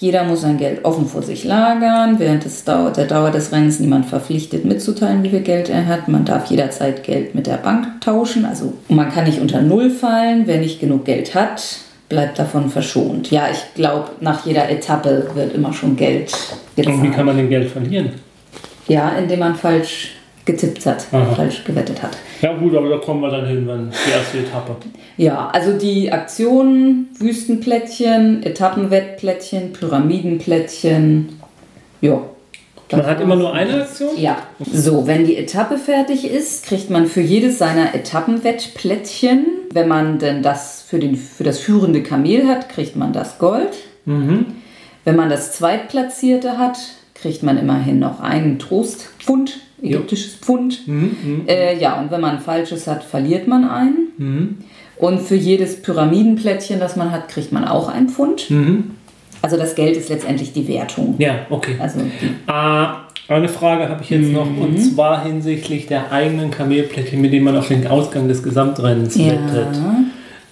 Jeder 0.00 0.24
muss 0.24 0.40
sein 0.40 0.58
Geld 0.58 0.84
offen 0.84 1.06
vor 1.06 1.22
sich 1.22 1.44
lagern. 1.44 2.18
Während 2.18 2.44
des 2.44 2.64
Dauer, 2.64 2.90
der 2.90 3.04
Dauer 3.06 3.30
des 3.30 3.52
Rennens 3.52 3.78
niemand 3.78 4.06
verpflichtet 4.06 4.64
mitzuteilen, 4.64 5.22
wie 5.22 5.28
viel 5.30 5.42
Geld 5.42 5.68
er 5.68 5.86
hat. 5.86 6.08
Man 6.08 6.24
darf 6.24 6.46
jederzeit 6.50 7.04
Geld 7.04 7.36
mit 7.36 7.46
der 7.46 7.58
Bank 7.58 8.00
tauschen. 8.00 8.44
Also 8.44 8.72
man 8.88 9.10
kann 9.12 9.24
nicht 9.26 9.40
unter 9.40 9.62
Null 9.62 9.90
fallen. 9.90 10.42
Wer 10.46 10.58
nicht 10.58 10.80
genug 10.80 11.04
Geld 11.04 11.36
hat, 11.36 11.62
bleibt 12.08 12.36
davon 12.40 12.68
verschont. 12.68 13.30
Ja, 13.30 13.44
ich 13.52 13.74
glaube, 13.76 14.10
nach 14.20 14.44
jeder 14.44 14.68
Etappe 14.68 15.28
wird 15.34 15.54
immer 15.54 15.72
schon 15.72 15.94
Geld 15.94 16.32
Und 16.76 16.76
wie 16.76 16.82
kann 16.82 17.02
gezahlt. 17.02 17.26
man 17.26 17.36
denn 17.36 17.48
Geld 17.48 17.70
verlieren? 17.70 18.10
Ja, 18.88 19.10
indem 19.10 19.38
man 19.38 19.54
falsch 19.54 20.16
getippt 20.44 20.84
hat, 20.84 21.06
Aha. 21.12 21.32
falsch 21.36 21.62
gewettet 21.62 22.02
hat. 22.02 22.16
Ja 22.42 22.52
gut, 22.54 22.74
aber 22.74 22.88
da 22.88 22.98
kommen 22.98 23.20
wir 23.20 23.30
dann 23.30 23.46
hin, 23.46 23.68
wenn 23.68 23.90
die 23.90 24.10
erste 24.10 24.38
Etappe. 24.38 24.74
Ja, 25.16 25.48
also 25.52 25.78
die 25.78 26.10
Aktionen, 26.10 27.08
Wüstenplättchen, 27.18 28.42
Etappenwettplättchen, 28.42 29.72
Pyramidenplättchen. 29.72 31.38
Ja. 32.00 32.20
Man 32.90 33.06
hat 33.06 33.20
immer 33.20 33.36
nur 33.36 33.54
eine 33.54 33.82
Aktion? 33.82 34.10
Ja. 34.18 34.38
So, 34.58 35.06
wenn 35.06 35.24
die 35.24 35.36
Etappe 35.36 35.78
fertig 35.78 36.28
ist, 36.28 36.66
kriegt 36.66 36.90
man 36.90 37.06
für 37.06 37.20
jedes 37.20 37.58
seiner 37.58 37.94
Etappenwettplättchen, 37.94 39.46
wenn 39.72 39.86
man 39.86 40.18
denn 40.18 40.42
das 40.42 40.82
für, 40.82 40.98
den, 40.98 41.16
für 41.16 41.44
das 41.44 41.60
führende 41.60 42.02
Kamel 42.02 42.48
hat, 42.48 42.68
kriegt 42.68 42.96
man 42.96 43.12
das 43.12 43.38
Gold. 43.38 43.70
Mhm. 44.04 44.46
Wenn 45.04 45.14
man 45.14 45.30
das 45.30 45.52
Zweitplatzierte 45.52 46.58
hat, 46.58 46.76
kriegt 47.14 47.44
man 47.44 47.56
immerhin 47.56 48.00
noch 48.00 48.20
einen 48.20 48.58
Trostpfund, 48.58 49.60
ägyptisches 49.82 50.34
Pfund. 50.36 50.86
Mhm. 50.86 51.42
Äh, 51.46 51.78
ja, 51.78 52.00
und 52.00 52.10
wenn 52.10 52.20
man 52.20 52.36
ein 52.36 52.40
falsches 52.42 52.86
hat, 52.86 53.02
verliert 53.04 53.48
man 53.48 53.68
einen. 53.68 53.96
Mhm. 54.16 54.56
Und 54.96 55.20
für 55.20 55.34
jedes 55.34 55.82
Pyramidenplättchen, 55.82 56.78
das 56.78 56.96
man 56.96 57.10
hat, 57.10 57.28
kriegt 57.28 57.52
man 57.52 57.64
auch 57.64 57.88
ein 57.88 58.08
Pfund. 58.08 58.50
Mhm. 58.50 58.92
Also 59.40 59.56
das 59.56 59.74
Geld 59.74 59.96
ist 59.96 60.08
letztendlich 60.08 60.52
die 60.52 60.68
Wertung. 60.68 61.16
Ja, 61.18 61.46
okay. 61.50 61.74
Also 61.80 61.98
Ah, 62.46 62.98
eine 63.26 63.48
Frage 63.48 63.88
habe 63.88 64.02
ich 64.02 64.10
jetzt 64.10 64.30
noch 64.30 64.46
und 64.46 64.78
zwar 64.78 65.24
hinsichtlich 65.24 65.86
der 65.86 66.12
eigenen 66.12 66.50
Kamelplättchen, 66.52 67.20
mit 67.20 67.32
denen 67.32 67.44
man 67.44 67.56
auf 67.56 67.68
den 67.68 67.86
Ausgang 67.86 68.28
des 68.28 68.42
Gesamtrennens 68.42 69.18
wettet. 69.18 69.80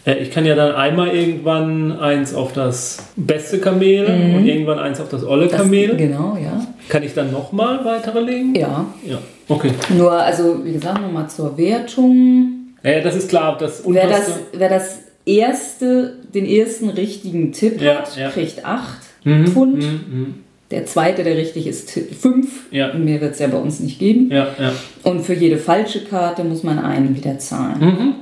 Äh, 0.06 0.14
Ich 0.22 0.30
kann 0.32 0.44
ja 0.44 0.54
dann 0.56 0.74
einmal 0.74 1.08
irgendwann 1.08 1.92
eins 2.00 2.34
auf 2.34 2.52
das 2.52 2.98
beste 3.16 3.58
Kamel 3.58 4.06
und 4.06 4.46
irgendwann 4.46 4.78
eins 4.78 5.00
auf 5.00 5.08
das 5.08 5.24
olle 5.24 5.46
das, 5.46 5.60
Kamel. 5.60 5.94
Genau, 5.96 6.36
ja. 6.42 6.59
Kann 6.90 7.02
ich 7.04 7.14
dann 7.14 7.30
nochmal 7.32 7.82
weitere 7.84 8.20
legen? 8.20 8.54
Ja. 8.54 8.84
Ja, 9.06 9.18
okay. 9.48 9.70
Nur, 9.96 10.12
also 10.12 10.64
wie 10.64 10.72
gesagt, 10.72 11.00
nochmal 11.00 11.30
zur 11.30 11.56
Wertung. 11.56 12.74
Ja, 12.82 13.00
das 13.00 13.14
ist 13.16 13.28
klar. 13.30 13.56
Das 13.58 13.82
Wer 13.86 14.08
das, 14.08 14.32
wer 14.52 14.68
das 14.68 14.98
erste, 15.24 16.16
den 16.34 16.44
ersten 16.46 16.90
richtigen 16.90 17.52
Tipp 17.52 17.80
Ja, 17.80 17.98
hat, 18.00 18.16
ja. 18.16 18.30
kriegt 18.30 18.64
8 18.64 18.98
Mhm, 19.22 19.46
Pfund. 19.48 19.76
mhm, 19.76 19.82
mhm. 20.18 20.34
Der 20.70 20.86
zweite, 20.86 21.24
der 21.24 21.36
richtig 21.36 21.66
ist, 21.66 21.90
5. 21.90 22.68
Ja. 22.70 22.92
Mehr 22.94 23.20
wird 23.20 23.32
es 23.34 23.38
ja 23.38 23.48
bei 23.48 23.58
uns 23.58 23.80
nicht 23.80 23.98
geben. 23.98 24.30
Ja, 24.30 24.48
ja. 24.58 24.72
Und 25.02 25.20
für 25.24 25.34
jede 25.34 25.58
falsche 25.58 26.04
Karte 26.04 26.42
muss 26.44 26.62
man 26.62 26.78
einen 26.78 27.14
wieder 27.16 27.38
zahlen. 27.38 27.80
Mhm. 27.80 28.14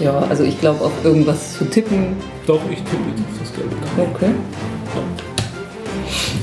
Ja, 0.00 0.18
also 0.30 0.44
ich 0.44 0.58
glaube, 0.60 0.84
auf 0.84 0.92
irgendwas 1.04 1.56
zu 1.58 1.64
tippen. 1.66 2.16
Doch, 2.46 2.60
ich 2.70 2.78
tippe 2.78 3.02
jetzt 3.10 3.20
auf 3.20 3.38
das 3.40 3.54
gelbe 3.54 3.76
Kamel. 3.96 4.06
Okay. 4.14 4.30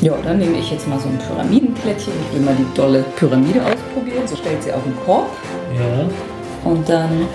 Ja, 0.01 0.13
dann 0.23 0.37
nehme 0.39 0.57
ich 0.57 0.71
jetzt 0.71 0.87
mal 0.87 0.99
so 0.99 1.07
ein 1.07 1.17
Pyramidenplättchen. 1.17 2.13
Ich 2.27 2.37
will 2.37 2.45
mal 2.45 2.55
die 2.55 2.67
dolle 2.75 3.03
Pyramide 3.15 3.61
ausprobieren. 3.61 4.27
So 4.27 4.35
stellt 4.35 4.61
sie 4.61 4.71
auf 4.71 4.83
den 4.83 4.95
Korb. 5.05 5.29
Ja. 5.73 6.69
Und 6.69 6.87
dann 6.87 7.27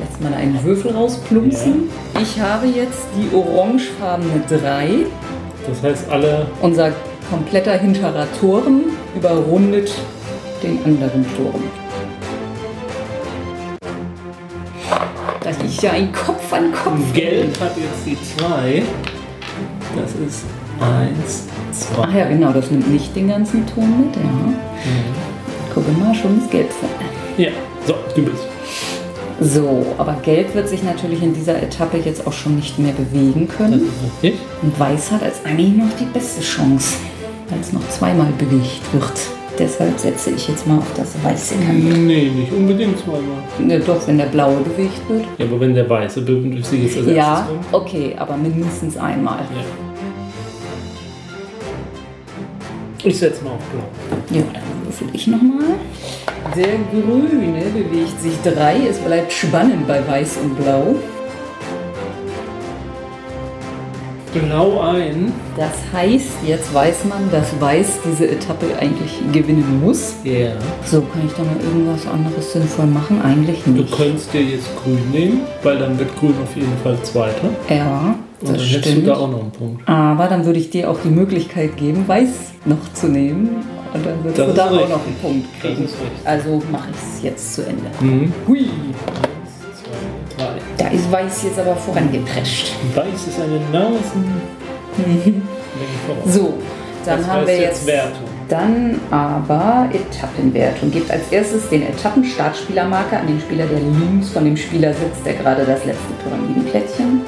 lässt 0.00 0.20
man 0.20 0.34
einen 0.34 0.62
Würfel 0.64 0.92
rausplumpsen. 0.92 1.90
Ich 2.20 2.40
habe 2.40 2.66
jetzt 2.66 3.06
die 3.16 3.34
orangefarbene 3.34 4.42
3. 4.48 5.06
Das 5.68 5.82
heißt, 5.82 6.10
alle. 6.10 6.46
Unser 6.62 6.92
kompletter 7.30 7.76
hinterer 7.78 8.26
Turm 8.38 8.84
überrundet 9.16 9.92
den 10.62 10.78
anderen 10.84 11.24
Turm. 11.36 11.62
Da 15.42 15.50
liegt 15.50 15.82
ja 15.82 15.90
ein 15.92 16.12
Kopf 16.12 16.52
an 16.52 16.72
Kopf. 16.72 17.12
Gelb 17.12 17.60
hat 17.60 17.76
jetzt 17.76 18.06
die 18.06 18.16
2. 18.38 18.82
Das 19.96 20.12
ist 20.26 20.44
1, 20.80 21.44
2. 21.80 22.02
Ach 22.02 22.14
ja, 22.14 22.28
genau, 22.28 22.52
das 22.52 22.70
nimmt 22.70 22.90
nicht 22.92 23.14
den 23.16 23.28
ganzen 23.28 23.66
Ton 23.66 24.06
mit, 24.06 24.16
ja. 24.16 24.22
Gucke 25.74 25.90
mal, 25.92 26.14
schon 26.14 26.38
ist 26.38 26.50
Gelb 26.50 26.70
vorne. 26.70 26.94
Ja, 27.36 27.50
so, 27.86 27.94
du 28.14 28.22
bist. 28.22 28.44
So, 29.40 29.84
aber 29.98 30.16
Gelb 30.22 30.54
wird 30.54 30.68
sich 30.68 30.84
natürlich 30.84 31.20
in 31.22 31.34
dieser 31.34 31.60
Etappe 31.60 31.98
jetzt 31.98 32.24
auch 32.26 32.32
schon 32.32 32.54
nicht 32.56 32.78
mehr 32.78 32.92
bewegen 32.92 33.46
Das 33.48 33.56
können. 33.56 33.72
ist 33.80 34.22
richtig. 34.22 34.40
Und 34.62 34.78
Weiß 34.78 35.10
hat 35.10 35.22
als 35.24 35.44
eigentlich 35.44 35.74
noch 35.76 35.90
die 35.98 36.04
beste 36.04 36.40
Chance, 36.40 36.94
weil 37.48 37.58
es 37.60 37.72
noch 37.72 37.86
zweimal 37.88 38.28
bewegt 38.38 38.80
wird. 38.92 39.12
Deshalb 39.58 39.98
setze 39.98 40.30
ich 40.30 40.48
jetzt 40.48 40.66
mal 40.66 40.78
auf 40.78 40.86
das 40.96 41.14
weiße 41.22 41.54
Kamel. 41.64 41.96
Nee, 41.98 42.30
nicht 42.34 42.52
unbedingt 42.52 42.98
zweimal. 42.98 43.20
Ne, 43.58 43.78
doch, 43.80 44.04
wenn 44.06 44.18
der 44.18 44.26
blaue 44.26 44.56
bewegt 44.60 45.00
wird. 45.08 45.24
Ja, 45.38 45.46
aber 45.46 45.60
wenn 45.60 45.74
der 45.74 45.88
weiße 45.88 46.22
bewegt 46.22 46.72
jetzt 46.72 46.96
als 46.98 47.06
Ja, 47.14 47.48
okay, 47.70 48.14
aber 48.18 48.36
mindestens 48.36 48.96
einmal. 48.96 49.38
Ja. 49.40 49.64
Ich 53.06 53.18
setze 53.18 53.44
mal 53.44 53.50
auf 53.50 53.58
blau. 53.70 53.82
Ja, 54.38 54.42
dann 54.54 54.62
würfel 54.86 55.08
ich 55.12 55.26
nochmal. 55.26 55.74
Der 56.56 56.78
grüne 56.90 57.64
bewegt 57.66 58.18
sich 58.22 58.32
drei. 58.42 58.76
Es 58.88 58.96
bleibt 58.98 59.30
spannend 59.30 59.86
bei 59.86 60.00
weiß 60.08 60.38
und 60.42 60.56
blau. 60.56 60.94
Blau 64.32 64.80
ein. 64.80 65.32
Das 65.56 65.72
heißt, 65.92 66.30
jetzt 66.46 66.72
weiß 66.72 67.04
man, 67.04 67.30
dass 67.30 67.60
weiß 67.60 68.00
diese 68.10 68.26
Etappe 68.26 68.66
eigentlich 68.80 69.12
gewinnen 69.32 69.80
muss. 69.84 70.14
Ja. 70.24 70.52
So, 70.84 71.02
kann 71.02 71.22
ich 71.26 71.32
da 71.34 71.42
mal 71.44 71.56
irgendwas 71.62 72.06
anderes 72.06 72.52
sinnvoll 72.54 72.86
machen? 72.86 73.20
Eigentlich 73.22 73.62
Du 73.64 73.70
nicht. 73.72 73.94
könntest 73.94 74.32
dir 74.32 74.42
jetzt 74.42 74.68
grün 74.82 75.10
nehmen, 75.12 75.40
weil 75.62 75.78
dann 75.78 75.98
wird 75.98 76.16
grün 76.18 76.34
auf 76.42 76.56
jeden 76.56 76.76
Fall 76.82 76.98
zweiter. 77.02 77.50
Ja, 77.68 78.16
Und 78.44 78.50
dann 78.50 78.56
das 78.58 78.64
hättest 78.70 78.84
du 78.86 78.90
stimmt. 78.90 79.08
da 79.08 79.14
auch 79.16 79.30
noch 79.30 79.40
einen 79.40 79.50
Punkt. 79.52 79.88
Aber 79.88 80.26
dann 80.26 80.44
würde 80.44 80.58
ich 80.58 80.70
dir 80.70 80.90
auch 80.90 80.98
die 81.02 81.08
Möglichkeit 81.08 81.76
geben, 81.76 82.06
weiß 82.06 82.28
noch 82.66 82.92
zu 82.92 83.08
nehmen. 83.08 83.56
Und 83.92 84.04
dann 84.04 84.24
würdest 84.24 84.38
Das 84.38 84.46
du 84.48 84.52
da 84.54 84.66
auch 84.66 84.70
richtig. 84.72 84.88
noch 84.90 85.06
einen 85.06 85.16
Punkt 85.22 85.46
Das 85.54 85.60
kriegen. 85.62 85.84
ist 85.84 85.92
richtig. 85.94 86.26
Also 86.26 86.62
mache 86.72 86.88
ich 86.90 86.96
es 87.16 87.22
jetzt 87.22 87.54
zu 87.54 87.62
Ende. 87.62 87.84
Mhm. 88.00 88.32
Hui, 88.48 88.58
Eins, 88.58 89.82
zwei, 89.82 90.44
drei. 90.44 90.52
da 90.76 90.88
ist 90.88 91.10
weiß 91.12 91.42
jetzt 91.44 91.58
aber 91.58 91.76
vorangeprescht. 91.76 92.72
Weiß 92.94 93.26
ist 93.28 93.40
eine 93.40 93.60
Nasen. 93.72 94.24
So, 96.26 96.54
dann 97.04 97.18
Das 97.20 97.28
haben 97.28 97.46
wir 97.46 97.56
jetzt 97.60 97.86
Wertung. 97.86 98.24
dann 98.48 99.00
aber 99.10 99.88
Etappenwertung. 99.92 100.90
Gibt 100.90 101.10
als 101.10 101.22
erstes 101.30 101.68
den 101.68 101.82
Etappenstartspielermarker 101.86 103.20
an 103.20 103.26
den 103.26 103.40
Spieler, 103.40 103.66
der 103.66 103.78
links 103.80 104.30
von 104.30 104.44
dem 104.44 104.56
Spieler 104.56 104.92
sitzt, 104.92 105.24
der 105.24 105.34
gerade 105.34 105.64
das 105.64 105.84
letzte 105.84 106.12
Pyramidenplättchen 106.24 107.22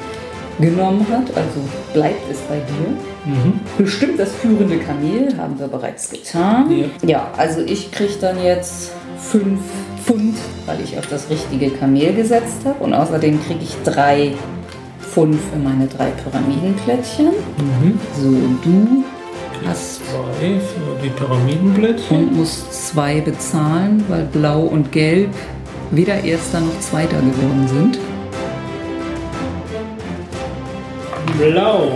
genommen 0.59 1.05
hat. 1.11 1.35
Also 1.35 1.59
bleibt 1.93 2.31
es 2.31 2.39
bei 2.41 2.55
dir. 2.57 3.31
Mhm. 3.31 3.59
Bestimmt 3.77 4.19
das 4.19 4.31
führende 4.33 4.77
Kamel 4.77 5.35
haben 5.37 5.59
wir 5.59 5.67
bereits 5.67 6.09
getan. 6.09 6.71
Ja. 6.71 6.85
Ja, 7.07 7.31
also 7.37 7.61
ich 7.61 7.91
kriege 7.91 8.13
dann 8.21 8.41
jetzt 8.43 8.91
5 9.21 9.59
Pfund, 10.05 10.35
weil 10.65 10.79
ich 10.81 10.97
auf 10.97 11.07
das 11.07 11.29
richtige 11.29 11.69
Kamel 11.71 12.13
gesetzt 12.13 12.57
habe. 12.65 12.83
Und 12.83 12.93
außerdem 12.93 13.43
kriege 13.45 13.59
ich 13.61 13.75
3 13.83 14.33
Pfund 15.01 15.35
für 15.51 15.57
meine 15.57 15.87
drei 15.87 16.11
Pyramidenplättchen. 16.11 17.27
Mhm. 17.57 17.99
So, 18.21 18.29
du 18.63 19.03
hast 19.67 20.01
Zwei 20.05 20.59
für 20.59 21.03
die 21.03 21.09
Pyramidenblättchen. 21.09 22.17
und 22.17 22.37
musst 22.37 22.71
zwei 22.89 23.19
bezahlen, 23.21 24.03
weil 24.09 24.25
Blau 24.25 24.61
und 24.61 24.91
Gelb 24.91 25.31
weder 25.91 26.23
Erster 26.23 26.59
noch 26.59 26.79
Zweiter 26.81 27.17
geworden 27.17 27.67
sind. 27.67 27.99
Blau 31.37 31.91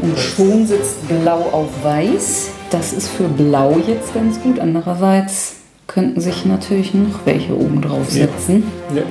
mit. 0.00 0.10
Und 0.10 0.18
schon 0.18 0.66
sitzt 0.66 1.06
Blau 1.08 1.48
auf 1.52 1.68
Weiß. 1.82 2.50
Das 2.70 2.92
ist 2.92 3.08
für 3.08 3.24
Blau 3.28 3.76
jetzt 3.86 4.14
ganz 4.14 4.40
gut. 4.40 4.60
Andererseits 4.60 5.56
könnten 5.86 6.20
sich 6.20 6.44
natürlich 6.44 6.94
noch 6.94 7.20
welche 7.24 7.54
oben 7.56 7.80
drauf 7.80 8.06
Ja. 8.12 8.26
setzen. 8.26 8.70
Ja. 8.94 9.02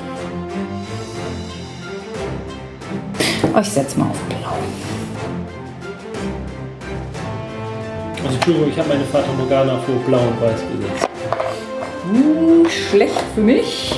Aber 3.51 3.61
ich 3.61 3.69
setze 3.69 3.99
mal 3.99 4.05
auf 4.09 4.19
Blau. 4.29 4.37
Also 8.23 8.35
Entschuldigung, 8.35 8.69
ich 8.69 8.77
habe 8.79 8.89
meine 8.89 9.03
Fata 9.05 9.27
Morgana 9.37 9.79
für 9.85 9.93
blau 10.09 10.19
und 10.19 10.41
weiß 10.41 10.59
gesetzt. 10.61 11.07
Hm, 12.11 12.67
schlecht 12.69 13.23
für 13.35 13.41
mich. 13.41 13.95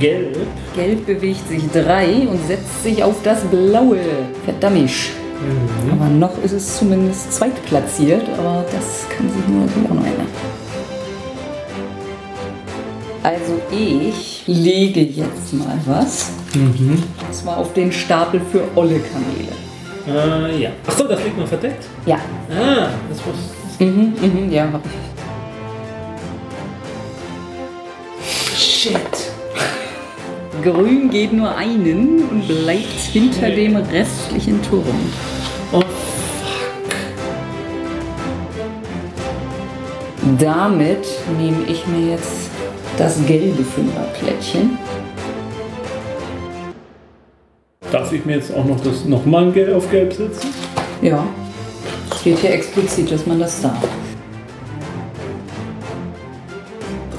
Gelb. 0.00 0.36
Gelb 0.74 1.06
bewegt 1.06 1.46
sich 1.46 1.62
3 1.72 2.26
und 2.26 2.44
setzt 2.48 2.82
sich 2.82 3.04
auf 3.04 3.16
das 3.22 3.40
Blaue. 3.42 3.98
Verdammisch. 4.44 5.10
Mhm. 5.40 5.92
Aber 5.92 6.08
noch 6.08 6.42
ist 6.42 6.52
es 6.52 6.78
zumindest 6.78 7.34
zweitplatziert, 7.34 8.24
aber 8.38 8.64
das 8.72 9.06
kann 9.14 9.28
sich 9.28 9.46
nur 9.46 9.68
so 9.68 9.88
auch 9.88 9.94
noch 9.94 10.06
ändern. 10.06 10.26
Also 13.22 13.60
ich 13.70 14.44
lege 14.46 15.02
jetzt 15.02 15.52
mal 15.52 15.78
was. 15.84 16.30
Mhm. 16.54 17.02
Und 17.26 17.34
zwar 17.34 17.58
auf 17.58 17.72
den 17.74 17.92
Stapel 17.92 18.40
für 18.50 18.62
olle 18.74 19.00
Kamele. 19.00 19.52
Äh, 20.08 20.62
ja. 20.62 20.70
Achso, 20.86 21.04
das 21.04 21.22
liegt 21.22 21.38
noch 21.38 21.46
verdeckt. 21.46 21.84
Ja. 22.06 22.16
Ah, 22.50 22.88
das 23.08 23.18
wusste 23.18 23.60
Mhm, 23.84 24.12
mhm, 24.20 24.52
ja, 24.52 24.70
hab 24.70 24.84
ich. 24.84 25.09
Grün 30.62 31.10
geht 31.10 31.32
nur 31.32 31.54
einen 31.54 32.28
und 32.28 32.46
bleibt 32.46 33.00
hinter 33.12 33.50
dem 33.50 33.76
restlichen 33.76 34.60
Turm. 34.62 34.84
Oh, 35.72 35.82
Damit 40.38 41.06
nehme 41.38 41.64
ich 41.66 41.86
mir 41.86 42.12
jetzt 42.12 42.50
das 42.96 43.18
gelbe 43.26 43.64
Fünferplättchen. 43.64 44.78
darf 47.90 48.12
ich 48.12 48.24
mir 48.24 48.36
jetzt 48.36 48.54
auch 48.54 48.64
noch 48.64 48.80
das 48.80 49.04
nochmal 49.04 49.52
auf 49.74 49.90
Gelb 49.90 50.12
setzen? 50.12 50.50
Ja, 51.02 51.26
steht 52.20 52.38
hier 52.38 52.52
explizit, 52.52 53.10
dass 53.10 53.26
man 53.26 53.38
das 53.38 53.60
darf. 53.60 53.86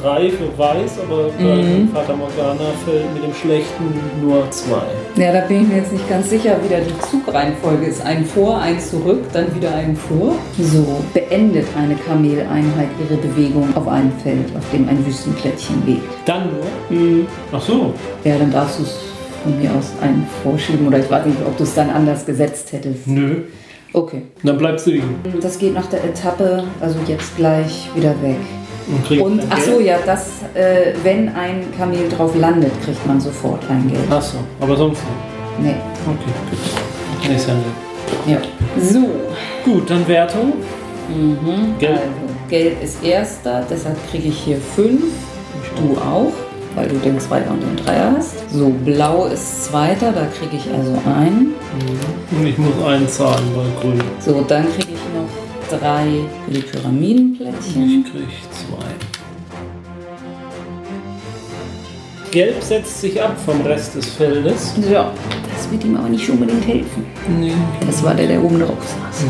Drei 0.02 0.30
für 0.32 0.58
Weiß, 0.58 0.98
aber 1.06 1.30
bei 1.38 1.44
Mhm. 1.62 1.90
Fata 1.94 2.16
Morgana 2.16 2.72
fällt 2.86 3.14
mit 3.14 3.24
dem 3.24 3.34
Schlechten 3.36 3.84
nur 4.22 4.50
zwei. 4.50 4.82
Ja, 5.16 5.32
da 5.32 5.42
bin 5.42 5.62
ich 5.62 5.68
mir 5.68 5.76
jetzt 5.78 5.94
nicht 5.94 6.10
ganz 6.10 6.30
sicher, 6.30 6.58
wie 6.64 6.70
die 6.74 7.00
Zugreihenfolge 7.10 7.86
ist. 7.86 8.04
Ein 8.04 8.26
vor, 8.26 8.60
ein 8.60 8.80
zurück, 8.80 9.24
dann 9.32 9.54
wieder 9.56 9.76
ein 9.76 9.96
vor. 9.96 10.36
So, 10.60 11.04
beendet 11.14 11.68
eine 11.78 11.94
Kameleinheit 11.96 12.88
ihre 13.00 13.18
Bewegung 13.22 13.68
auf 13.76 13.88
einem 13.88 14.12
Feld, 14.24 14.46
auf 14.58 14.64
dem 14.72 14.90
ein 14.90 15.06
Wüstenplättchen 15.06 15.84
liegt. 15.86 16.02
Dann 16.26 16.50
nur? 16.90 17.26
Ach 17.52 17.62
so. 17.62 17.94
Ja, 18.24 18.38
dann 18.40 18.52
darfst 18.52 18.80
du 18.80 18.84
es 18.84 18.98
von 19.44 19.60
mir 19.62 19.70
aus 19.72 19.92
einen 20.02 20.26
vorschieben 20.44 20.88
oder 20.88 20.98
ich 21.00 21.10
weiß 21.12 21.26
nicht, 21.28 21.38
ob 21.46 21.56
du 21.58 21.64
es 21.64 21.76
dann 21.76 21.90
anders 21.92 22.26
gesetzt 22.26 22.72
hättest. 22.74 23.06
Nö. 23.08 23.44
Okay. 23.94 24.22
Dann 24.44 24.58
bleibst 24.58 24.88
du 24.88 24.92
liegen. 24.92 25.16
Das 25.42 25.60
geht 25.60 25.74
nach 25.74 25.88
der 25.88 26.04
Etappe, 26.06 26.64
also 26.80 26.98
jetzt 27.08 27.36
gleich 27.36 27.90
wieder 27.94 28.16
weg. 28.22 28.38
Und 28.92 29.22
Und 29.22 29.42
ach 29.50 29.62
so, 29.62 29.80
ja, 29.80 29.98
das, 30.06 30.28
äh, 30.54 30.94
wenn 31.04 31.30
ein 31.30 31.64
Kamel 31.78 32.10
drauf 32.10 32.36
landet, 32.36 32.72
kriegt 32.84 33.06
man 33.08 33.22
sofort 33.22 33.64
ein 33.70 33.88
Geld. 33.90 34.04
Ach 34.10 34.22
so, 34.22 34.38
aber 34.60 34.76
sonst 34.76 35.02
nicht. 35.60 35.74
Nee. 35.74 35.76
Okay, 36.06 37.30
gut. 37.30 37.36
Ist 37.36 37.48
ja. 38.28 38.38
So. 38.82 39.10
Gut, 39.64 39.90
dann 39.90 40.08
Wertung. 40.08 40.54
Mhm. 41.08 41.78
Gelb. 41.80 41.94
Also, 41.94 42.34
Gelb 42.50 42.84
ist 42.84 43.04
erster, 43.04 43.64
deshalb 43.70 43.98
kriege 44.10 44.28
ich 44.30 44.38
hier 44.38 44.58
fünf. 44.58 45.04
Du 45.78 45.98
auch, 45.98 46.34
weil 46.76 46.88
du 46.90 46.96
den 46.98 47.20
Zweier 47.20 47.50
und 47.50 47.62
den 47.62 47.78
Dreier 47.86 48.14
hast. 48.18 48.50
So, 48.52 48.70
blau 48.84 49.26
ist 49.26 49.66
zweiter, 49.66 50.12
da 50.12 50.26
kriege 50.38 50.58
ich 50.58 50.70
also 50.74 50.92
einen. 51.06 51.54
Und 52.32 52.46
ich 52.46 52.58
muss 52.58 52.74
einen 52.86 53.08
zahlen 53.08 53.46
bei 53.56 53.82
Grün. 53.82 54.02
So, 54.20 54.44
dann 54.48 54.66
kriege 54.74 54.90
ich 54.94 55.00
noch 55.16 55.51
drei 55.78 56.08
für 56.46 56.52
die 56.52 56.62
Pyramidenplättchen. 56.62 58.06
Ich 58.06 58.12
krieg 58.12 58.28
zwei. 58.52 58.86
Gelb 62.32 62.64
setzt 62.64 63.02
sich 63.02 63.22
ab 63.22 63.38
vom 63.46 63.62
Rest 63.62 63.96
des 63.96 64.06
Feldes. 64.08 64.74
Ja, 64.90 65.12
das 65.54 65.70
wird 65.72 65.84
ihm 65.84 65.98
aber 65.98 66.10
nicht 66.10 66.30
unbedingt 66.30 66.66
helfen. 66.66 67.06
Nee. 67.40 67.54
Das 67.86 68.04
war 68.04 68.14
der, 68.14 68.28
der 68.28 68.44
oben 68.44 68.60
drauf 68.60 68.78
saß. 68.80 69.26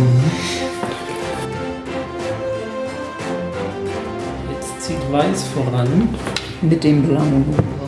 Jetzt 4.51 4.82
zieht 4.86 5.12
Weiß 5.12 5.43
voran. 5.56 6.10
Mit 6.62 6.84
dem 6.84 7.01
blauen. 7.01 7.43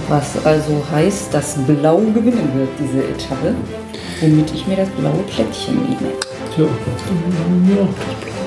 Was 0.09 0.43
also 0.45 0.83
heißt, 0.91 1.33
dass 1.33 1.55
Blau 1.67 1.97
gewinnen 1.97 2.49
wird, 2.55 2.69
diese 2.79 3.03
Etappe. 3.03 3.55
Womit 4.19 4.51
ich 4.53 4.65
mir 4.65 4.77
das 4.77 4.89
blaue 4.89 5.23
Plättchen 5.29 5.75
nehme. 5.75 6.13
Ja, 6.57 6.65
das 6.65 7.03
blaue 7.73 7.87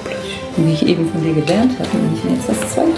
Blech. 0.05 0.41
Wie 0.57 0.73
ich 0.73 0.87
eben 0.87 1.09
von 1.11 1.23
dir 1.23 1.35
gelernt 1.35 1.73
habe, 1.79 1.89
nehme 1.97 2.17
ich 2.17 2.25
mir 2.25 2.35
jetzt 2.37 2.49
das 2.49 2.61
zweite. 2.73 2.93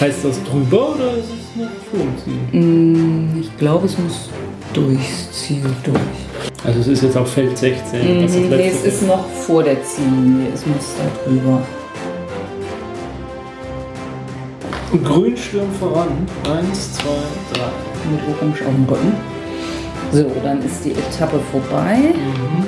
Heißt 0.00 0.24
das 0.24 0.42
drüber 0.44 0.94
oder 0.94 1.12
ist 1.16 1.26
es 1.28 1.56
noch 1.56 1.70
vor 1.90 2.00
dem 2.00 2.18
Ziel? 2.52 2.60
Mm, 2.60 3.40
Ich 3.40 3.56
glaube, 3.58 3.86
es 3.86 3.98
muss 3.98 4.30
durchs 4.72 5.30
Ziel 5.32 5.62
durch. 5.82 5.98
Also 6.64 6.80
es 6.80 6.86
ist 6.88 7.02
jetzt 7.02 7.16
auf 7.16 7.30
Feld 7.32 7.56
16. 7.56 8.00
Mhm, 8.18 8.22
das 8.22 8.32
nee, 8.32 8.68
es 8.68 8.84
ist 8.84 9.02
noch 9.06 9.26
vor 9.28 9.62
der 9.62 9.82
Ziellinie. 9.82 10.48
Es 10.54 10.64
muss 10.66 10.94
da 10.98 11.30
drüber. 11.30 11.62
Grün 15.04 15.36
stürmt 15.36 15.74
voran. 15.76 16.08
Eins, 16.44 16.94
zwei, 16.94 17.04
drei. 17.52 17.68
Mit 18.10 18.20
Orange 18.36 18.62
auf 18.66 18.74
dem 18.74 18.84
Rücken. 18.84 19.39
So, 20.12 20.26
dann 20.42 20.60
ist 20.64 20.84
die 20.84 20.90
Etappe 20.90 21.38
vorbei. 21.52 21.98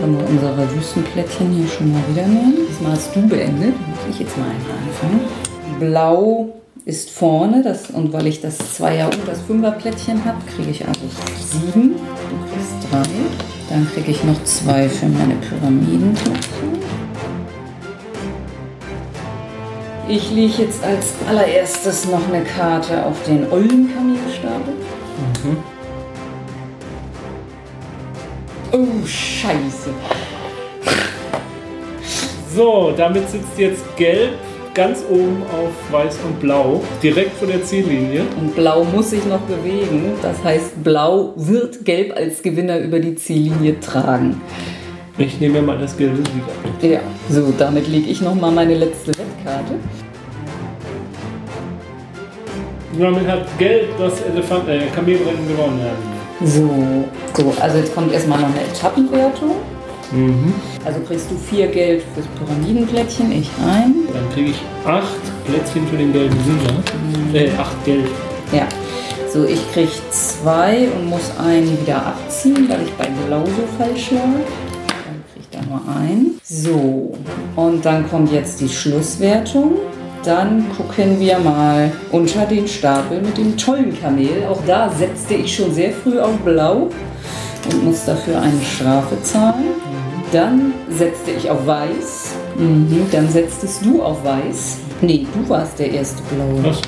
Können 0.00 0.16
wir 0.16 0.28
unsere 0.28 0.76
Wüstenplättchen 0.76 1.50
hier 1.50 1.66
schon 1.66 1.92
mal 1.92 2.00
wieder 2.12 2.26
nehmen. 2.26 2.54
Diesmal 2.68 2.92
hast 2.92 3.16
du 3.16 3.26
beendet. 3.26 3.74
Muss 3.88 3.98
ich 4.14 4.20
jetzt 4.20 4.38
mal 4.38 4.44
einmal 4.44 4.78
anfangen. 4.86 5.20
Blau 5.80 6.48
ist 6.84 7.10
vorne. 7.10 7.62
Das, 7.64 7.90
und 7.90 8.12
weil 8.12 8.28
ich 8.28 8.40
das 8.40 8.58
Zweier 8.58 9.06
und 9.06 9.26
das 9.26 9.40
Fünferplättchen 9.40 10.24
habe, 10.24 10.38
kriege 10.54 10.70
ich 10.70 10.86
also 10.86 11.00
sieben. 11.36 11.96
Du 11.96 12.36
kriegst 12.52 12.92
drei. 12.92 13.10
Dann 13.68 13.88
kriege 13.92 14.12
ich 14.12 14.22
noch 14.22 14.42
zwei 14.44 14.88
für 14.88 15.06
meine 15.06 15.34
Pyramidenplättchen. 15.34 16.78
Ich 20.08 20.30
lege 20.30 20.62
jetzt 20.62 20.84
als 20.84 21.14
allererstes 21.28 22.08
noch 22.08 22.28
eine 22.32 22.44
Karte 22.44 23.04
auf 23.04 23.16
den 23.24 23.50
Eulenkamelstapel. 23.50 24.74
Oh, 28.72 29.06
scheiße. 29.06 29.90
So, 32.54 32.92
damit 32.96 33.28
sitzt 33.28 33.58
jetzt 33.58 33.84
Gelb 33.96 34.32
ganz 34.74 35.04
oben 35.10 35.42
auf 35.42 35.70
Weiß 35.92 36.18
und 36.24 36.40
Blau, 36.40 36.82
direkt 37.02 37.36
vor 37.36 37.48
der 37.48 37.62
Ziellinie. 37.62 38.22
Und 38.40 38.54
Blau 38.54 38.84
muss 38.84 39.10
sich 39.10 39.24
noch 39.26 39.40
bewegen. 39.40 40.12
Das 40.22 40.42
heißt, 40.42 40.82
Blau 40.82 41.34
wird 41.36 41.84
Gelb 41.84 42.16
als 42.16 42.42
Gewinner 42.42 42.78
über 42.78 42.98
die 42.98 43.14
Ziellinie 43.14 43.78
tragen. 43.80 44.40
Ich 45.18 45.38
nehme 45.38 45.60
mir 45.60 45.66
mal 45.66 45.78
das 45.78 45.94
gelbe 45.96 46.16
Sieger. 46.16 46.94
Ja, 46.94 47.00
so, 47.28 47.52
damit 47.58 47.86
lege 47.88 48.08
ich 48.08 48.22
noch 48.22 48.34
mal 48.34 48.50
meine 48.50 48.74
letzte 48.74 49.08
Wettkarte. 49.08 49.74
Damit 52.98 53.26
hat 53.26 53.58
Gelb 53.58 53.98
das 53.98 54.22
Elefant 54.22 54.68
äh, 54.68 54.86
Kamelrennen 54.94 55.48
gewonnen. 55.48 56.11
So, 56.44 56.68
so, 57.36 57.54
also 57.60 57.78
jetzt 57.78 57.94
kommt 57.94 58.12
erstmal 58.12 58.40
noch 58.40 58.48
eine 58.48 58.62
Etappenwertung. 58.62 59.52
Mhm. 60.10 60.52
Also 60.84 61.00
kriegst 61.00 61.30
du 61.30 61.36
vier 61.36 61.68
Geld 61.68 62.02
fürs 62.14 62.26
Pyramidenplättchen, 62.38 63.32
ich 63.32 63.48
ein. 63.64 63.94
Dann 64.12 64.30
kriege 64.34 64.50
ich 64.50 64.62
acht 64.84 65.20
Plätzchen 65.46 65.86
für 65.86 65.96
den 65.96 66.12
gelben 66.12 66.36
Sieger. 66.44 67.44
Äh, 67.46 67.50
acht 67.58 67.84
Gelb. 67.84 68.08
Ja. 68.52 68.66
So, 69.32 69.44
ich 69.44 69.60
krieg 69.72 69.88
zwei 70.10 70.88
und 70.94 71.08
muss 71.08 71.32
einen 71.38 71.80
wieder 71.80 72.04
abziehen, 72.04 72.68
weil 72.68 72.82
ich 72.82 72.92
bei 72.92 73.06
Blau 73.26 73.44
so 73.46 73.64
falsch 73.78 74.10
lag. 74.10 74.20
Dann 74.20 75.24
krieg 75.32 75.40
ich 75.40 75.48
da 75.50 75.60
nur 75.62 75.80
einen. 75.96 76.38
So, 76.42 77.16
und 77.56 77.84
dann 77.86 78.08
kommt 78.10 78.30
jetzt 78.30 78.60
die 78.60 78.68
Schlusswertung. 78.68 79.78
Dann 80.24 80.66
gucken 80.76 81.18
wir 81.18 81.38
mal 81.40 81.90
unter 82.12 82.46
den 82.46 82.68
Stapel 82.68 83.20
mit 83.20 83.36
dem 83.36 83.56
tollen 83.56 83.98
Kamel. 84.00 84.46
Auch 84.48 84.60
da 84.66 84.88
setzte 84.88 85.34
ich 85.34 85.54
schon 85.54 85.74
sehr 85.74 85.92
früh 85.92 86.20
auf 86.20 86.36
Blau 86.44 86.88
und 87.70 87.84
muss 87.84 88.04
dafür 88.04 88.40
eine 88.40 88.60
Strafe 88.62 89.20
zahlen. 89.22 89.74
Dann 90.30 90.74
setzte 90.90 91.32
ich 91.32 91.50
auf 91.50 91.66
Weiß. 91.66 92.34
Mhm. 92.56 93.06
Dann 93.10 93.28
setztest 93.28 93.84
du 93.84 94.00
auf 94.00 94.24
Weiß. 94.24 94.78
Nee, 95.00 95.26
du 95.34 95.48
warst 95.48 95.80
der 95.80 95.90
erste 95.90 96.22
Blaue. 96.34 96.70
Was? 96.70 96.80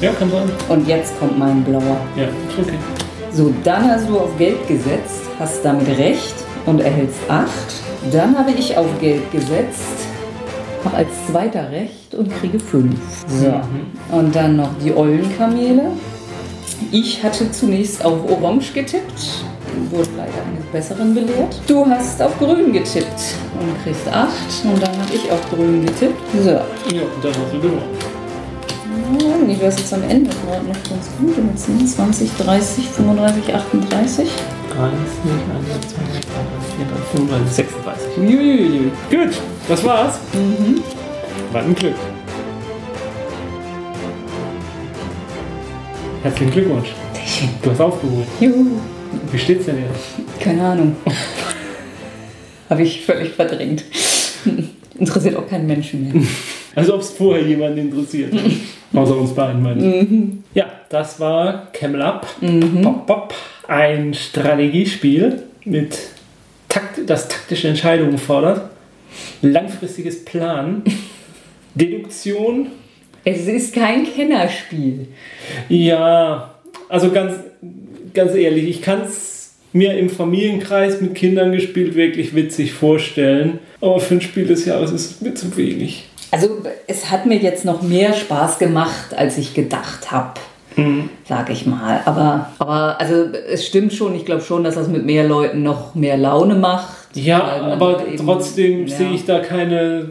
Ja, 0.00 0.12
kann 0.12 0.30
sein. 0.30 0.48
Und 0.68 0.86
jetzt 0.86 1.18
kommt 1.18 1.36
mein 1.36 1.64
blauer. 1.64 1.96
Ja, 2.16 2.24
ist 2.24 2.58
okay. 2.60 2.78
So, 3.32 3.52
dann 3.64 3.90
hast 3.90 4.08
du 4.08 4.18
auf 4.18 4.36
Gelb 4.38 4.66
gesetzt, 4.68 5.22
hast 5.40 5.64
damit 5.64 5.88
recht 5.98 6.34
und 6.66 6.80
erhältst 6.80 7.18
8. 7.28 7.48
Dann 8.12 8.38
habe 8.38 8.52
ich 8.52 8.76
auf 8.76 8.86
Gelb 9.00 9.30
gesetzt, 9.32 10.07
habe 10.84 10.96
als 10.96 11.08
zweiter 11.30 11.70
recht 11.70 12.14
und 12.14 12.30
kriege 12.40 12.58
5. 12.58 12.94
So. 13.28 13.60
Und 14.16 14.34
dann 14.34 14.56
noch 14.56 14.70
die 14.82 14.94
Eulenkamele. 14.96 15.92
Ich 16.92 17.22
hatte 17.22 17.50
zunächst 17.50 18.04
auf 18.04 18.18
Orange 18.30 18.72
getippt, 18.72 19.44
wurde 19.90 20.08
leider 20.16 20.42
eines 20.46 20.64
Besseren 20.72 21.14
belehrt. 21.14 21.60
Du 21.66 21.84
hast 21.84 22.22
auf 22.22 22.38
Grün 22.38 22.72
getippt 22.72 23.34
und 23.58 23.82
kriegst 23.82 24.08
8. 24.08 24.30
Und 24.64 24.80
dann 24.82 24.92
habe 24.92 25.14
ich 25.14 25.30
auf 25.30 25.40
Grün 25.50 25.84
getippt. 25.84 26.20
So. 26.42 26.50
Ja, 26.50 26.62
und 26.62 27.22
dann 27.22 27.32
hast 27.32 27.52
du 27.52 27.60
gewonnen. 27.60 28.08
Wäre 29.48 29.66
es 29.66 29.78
jetzt 29.78 29.92
am 29.94 30.02
Ende 30.02 30.30
noch 30.30 30.82
ganz 30.88 31.08
gut. 31.18 31.36
Mit 31.36 31.58
20, 31.88 32.30
30, 32.36 32.88
35, 32.88 33.54
38. 33.54 34.28
30, 34.78 34.94
21, 34.94 35.90
22, 35.90 36.76
24, 36.76 37.08
35, 37.10 37.52
36. 37.52 38.18
Uiuiui. 38.18 38.92
Gut, 39.10 39.34
das 39.68 39.84
war's. 39.84 40.20
Mhm. 40.32 40.82
War 41.52 41.62
ein 41.62 41.74
Glück. 41.74 41.96
Herzlichen 46.22 46.52
Glückwunsch. 46.52 46.90
Du 47.60 47.70
hast 47.72 47.80
aufgeholt. 47.80 48.26
Juhu. 48.38 48.66
Wie 49.32 49.38
steht's 49.38 49.66
denn 49.66 49.78
jetzt? 49.78 50.40
Keine 50.40 50.62
Ahnung. 50.64 50.94
Habe 52.70 52.82
ich 52.82 53.04
völlig 53.04 53.32
verdrängt. 53.32 53.84
Interessiert 54.96 55.34
auch 55.34 55.48
keinen 55.48 55.66
Menschen 55.66 56.04
mehr. 56.04 56.22
Also 56.74 56.94
ob 56.94 57.00
es 57.00 57.10
vorher 57.10 57.44
jemanden 57.44 57.78
interessiert. 57.78 58.32
Außer 58.94 59.16
uns 59.16 59.32
beiden, 59.34 59.60
meine 59.60 59.84
ich. 59.84 60.08
Ja, 60.54 60.66
das 60.88 61.18
war 61.18 61.72
Camel 61.72 62.02
Up. 62.02 62.24
Pop, 62.82 63.04
pop. 63.04 63.34
Ein 63.68 64.14
Strategiespiel 64.14 65.42
mit 65.66 65.98
Takt, 66.70 66.98
das 67.06 67.28
taktische 67.28 67.68
Entscheidungen 67.68 68.16
fordert. 68.16 68.70
Langfristiges 69.42 70.24
Plan. 70.24 70.82
Deduktion. 71.74 72.68
Es 73.24 73.46
ist 73.46 73.74
kein 73.74 74.06
Kennerspiel. 74.06 75.08
Ja, 75.68 76.54
also 76.88 77.10
ganz, 77.10 77.34
ganz 78.14 78.34
ehrlich, 78.34 78.68
ich 78.70 78.80
kann 78.80 79.02
es 79.02 79.52
mir 79.74 79.98
im 79.98 80.08
Familienkreis 80.08 81.02
mit 81.02 81.14
Kindern 81.14 81.52
gespielt 81.52 81.94
wirklich 81.94 82.34
witzig 82.34 82.72
vorstellen. 82.72 83.58
Aber 83.82 84.00
für 84.00 84.14
ein 84.14 84.22
Spiel 84.22 84.46
des 84.46 84.64
Jahres 84.64 84.92
ist 84.92 85.10
es 85.10 85.20
mir 85.20 85.34
zu 85.34 85.54
wenig. 85.58 86.08
Also 86.30 86.62
es 86.86 87.10
hat 87.10 87.26
mir 87.26 87.36
jetzt 87.36 87.66
noch 87.66 87.82
mehr 87.82 88.14
Spaß 88.14 88.58
gemacht, 88.58 89.12
als 89.14 89.36
ich 89.36 89.52
gedacht 89.52 90.10
habe. 90.10 90.40
Sag 91.24 91.50
ich 91.50 91.66
mal. 91.66 92.00
Aber, 92.04 92.50
aber 92.58 93.00
also 93.00 93.14
es 93.50 93.66
stimmt 93.66 93.92
schon, 93.92 94.14
ich 94.14 94.24
glaube 94.24 94.42
schon, 94.42 94.64
dass 94.64 94.74
das 94.76 94.88
mit 94.88 95.04
mehr 95.04 95.26
Leuten 95.26 95.62
noch 95.62 95.94
mehr 95.94 96.16
Laune 96.16 96.54
macht. 96.54 96.96
Ja, 97.14 97.42
aber 97.72 98.06
eben- 98.06 98.24
trotzdem 98.24 98.86
ja. 98.86 98.96
sehe 98.96 99.12
ich 99.12 99.24
da 99.24 99.40
keine 99.40 100.10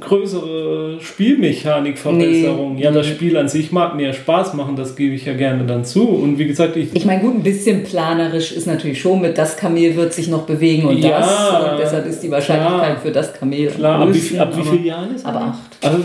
größere 0.00 1.00
Spielmechanikverbesserung. 1.00 2.76
Nee, 2.76 2.82
ja, 2.82 2.90
das. 2.90 3.06
Spiel 3.06 3.36
an 3.36 3.48
sich 3.48 3.72
mag 3.72 3.96
mir 3.96 4.12
Spaß 4.12 4.54
machen, 4.54 4.76
das 4.76 4.94
gebe 4.96 5.14
ich 5.14 5.24
ja 5.24 5.34
gerne 5.34 5.64
dann 5.64 5.84
zu. 5.84 6.08
Und 6.08 6.38
wie 6.38 6.46
gesagt, 6.46 6.76
ich. 6.76 6.94
Ich 6.94 7.04
meine, 7.04 7.20
gut, 7.20 7.34
ein 7.34 7.42
bisschen 7.42 7.82
planerisch 7.82 8.52
ist 8.52 8.66
natürlich 8.66 9.00
schon 9.00 9.20
mit 9.20 9.36
das 9.38 9.56
Kamel 9.56 9.96
wird 9.96 10.12
sich 10.12 10.28
noch 10.28 10.42
bewegen 10.42 10.86
und 10.86 10.98
Ja, 10.98 11.18
das. 11.20 11.72
Und 11.72 11.78
deshalb 11.80 12.06
ist 12.06 12.22
die 12.22 12.30
Wahrscheinlichkeit 12.30 12.92
klar. 12.92 13.00
für 13.02 13.10
das 13.12 13.32
Kamel 13.34 13.66
Klar, 13.68 14.02
ab 14.02 14.08
wie, 14.08 14.12
größten, 14.12 14.40
ab 14.40 14.56
wie 14.56 14.62
vielen 14.62 14.84
Jahren 14.84 15.14
ist 15.14 15.26
Aber 15.26 15.40
acht. 15.40 15.84
Also, 15.84 15.98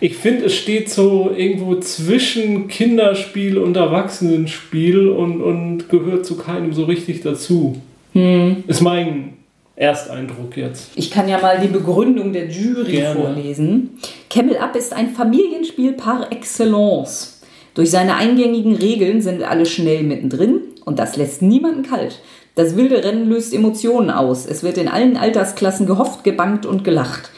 ich 0.00 0.16
finde, 0.16 0.46
es 0.46 0.54
steht 0.54 0.90
so 0.90 1.30
irgendwo 1.36 1.76
zwischen 1.76 2.68
Kinderspiel 2.68 3.58
und 3.58 3.76
Erwachsenenspiel 3.76 5.08
und, 5.08 5.42
und 5.42 5.88
gehört 5.88 6.24
zu 6.24 6.36
keinem 6.36 6.72
so 6.72 6.84
richtig 6.84 7.22
dazu. 7.22 7.76
Hm. 8.14 8.64
Ist 8.66 8.80
mein 8.80 9.34
Ersteindruck 9.76 10.56
jetzt. 10.56 10.90
Ich 10.94 11.10
kann 11.10 11.28
ja 11.28 11.40
mal 11.40 11.58
die 11.60 11.68
Begründung 11.68 12.32
der 12.32 12.48
Jury 12.48 12.92
Gerne. 12.92 13.20
vorlesen. 13.20 13.98
Camel 14.28 14.56
Up 14.56 14.74
ist 14.74 14.92
ein 14.92 15.10
Familienspiel 15.10 15.92
par 15.92 16.32
excellence. 16.32 17.40
Durch 17.74 17.90
seine 17.90 18.16
eingängigen 18.16 18.74
Regeln 18.74 19.22
sind 19.22 19.42
alle 19.42 19.66
schnell 19.66 20.02
mittendrin 20.02 20.60
und 20.84 20.98
das 20.98 21.16
lässt 21.16 21.40
niemanden 21.40 21.82
kalt. 21.82 22.20
Das 22.56 22.76
wilde 22.76 23.04
Rennen 23.04 23.28
löst 23.28 23.54
Emotionen 23.54 24.10
aus. 24.10 24.44
Es 24.44 24.62
wird 24.62 24.76
in 24.76 24.88
allen 24.88 25.16
Altersklassen 25.16 25.86
gehofft, 25.86 26.24
gebangt 26.24 26.66
und 26.66 26.84
gelacht. 26.84 27.30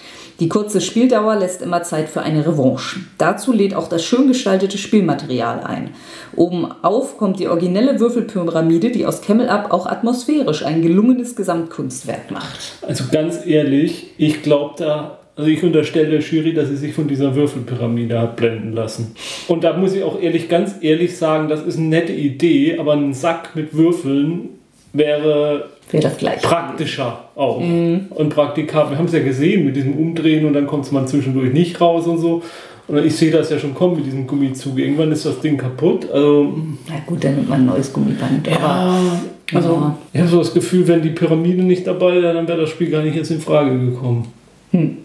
Die 0.42 0.48
kurze 0.48 0.80
Spieldauer 0.80 1.36
lässt 1.36 1.62
immer 1.62 1.84
Zeit 1.84 2.08
für 2.08 2.22
eine 2.22 2.44
Revanche. 2.44 2.98
Dazu 3.16 3.52
lädt 3.52 3.76
auch 3.76 3.88
das 3.88 4.04
schön 4.04 4.26
gestaltete 4.26 4.76
Spielmaterial 4.76 5.60
ein. 5.60 5.90
Oben 6.34 6.66
auf 6.82 7.16
kommt 7.16 7.38
die 7.38 7.46
originelle 7.46 8.00
Würfelpyramide, 8.00 8.90
die 8.90 9.06
aus 9.06 9.22
Camel 9.22 9.48
Up 9.48 9.72
auch 9.72 9.86
atmosphärisch 9.86 10.64
ein 10.64 10.82
gelungenes 10.82 11.36
Gesamtkunstwerk 11.36 12.32
macht. 12.32 12.58
Also 12.82 13.04
ganz 13.12 13.46
ehrlich, 13.46 14.14
ich 14.18 14.42
glaube 14.42 14.74
da, 14.78 15.20
also 15.36 15.48
ich 15.48 15.62
unterstelle 15.62 16.10
der 16.10 16.20
Jury, 16.22 16.52
dass 16.52 16.70
sie 16.70 16.76
sich 16.76 16.92
von 16.92 17.06
dieser 17.06 17.36
Würfelpyramide 17.36 18.18
hat 18.18 18.34
blenden 18.34 18.72
lassen. 18.72 19.14
Und 19.46 19.62
da 19.62 19.76
muss 19.76 19.94
ich 19.94 20.02
auch 20.02 20.20
ehrlich, 20.20 20.48
ganz 20.48 20.74
ehrlich 20.80 21.16
sagen, 21.16 21.48
das 21.48 21.62
ist 21.62 21.78
eine 21.78 21.86
nette 21.86 22.14
Idee, 22.14 22.80
aber 22.80 22.94
ein 22.94 23.14
Sack 23.14 23.54
mit 23.54 23.76
Würfeln 23.76 24.48
wäre 24.92 25.68
Wäre 25.92 26.02
das 26.02 26.16
gleiche. 26.16 26.40
praktischer 26.46 27.24
auch 27.36 27.60
Mhm. 27.60 28.06
und 28.10 28.30
praktikabel. 28.30 28.92
Wir 28.92 28.98
haben 28.98 29.06
es 29.06 29.12
ja 29.12 29.20
gesehen 29.22 29.64
mit 29.64 29.76
diesem 29.76 29.94
Umdrehen 29.94 30.44
und 30.46 30.54
dann 30.54 30.66
kommt 30.66 30.84
es 30.84 30.90
mal 30.90 31.06
zwischendurch 31.06 31.52
nicht 31.52 31.80
raus 31.80 32.06
und 32.06 32.18
so. 32.18 32.42
Und 32.88 33.04
ich 33.06 33.14
sehe 33.14 33.30
das 33.30 33.48
ja 33.50 33.58
schon 33.58 33.74
kommen 33.74 33.96
mit 33.96 34.06
diesem 34.06 34.26
Gummizug. 34.26 34.76
Irgendwann 34.78 35.12
ist 35.12 35.24
das 35.24 35.38
Ding 35.40 35.56
kaputt. 35.56 36.10
Also, 36.12 36.52
Na 36.88 36.94
gut, 37.06 37.22
dann 37.22 37.36
nimmt 37.36 37.48
man 37.48 37.60
ein 37.60 37.66
neues 37.66 37.92
Gummiband. 37.92 38.48
Aber 38.48 38.58
ja, 38.66 39.20
also 39.54 39.92
ich 40.12 40.20
habe 40.20 40.28
so 40.30 40.38
das 40.38 40.52
Gefühl, 40.52 40.88
wenn 40.88 41.00
die 41.02 41.10
Pyramide 41.10 41.62
nicht 41.62 41.86
dabei 41.86 42.20
wäre, 42.20 42.34
dann 42.34 42.48
wäre 42.48 42.62
das 42.62 42.70
Spiel 42.70 42.90
gar 42.90 43.02
nicht 43.02 43.14
jetzt 43.14 43.30
in 43.30 43.40
Frage 43.40 43.78
gekommen. 43.78 44.26
Hm. 44.72 44.96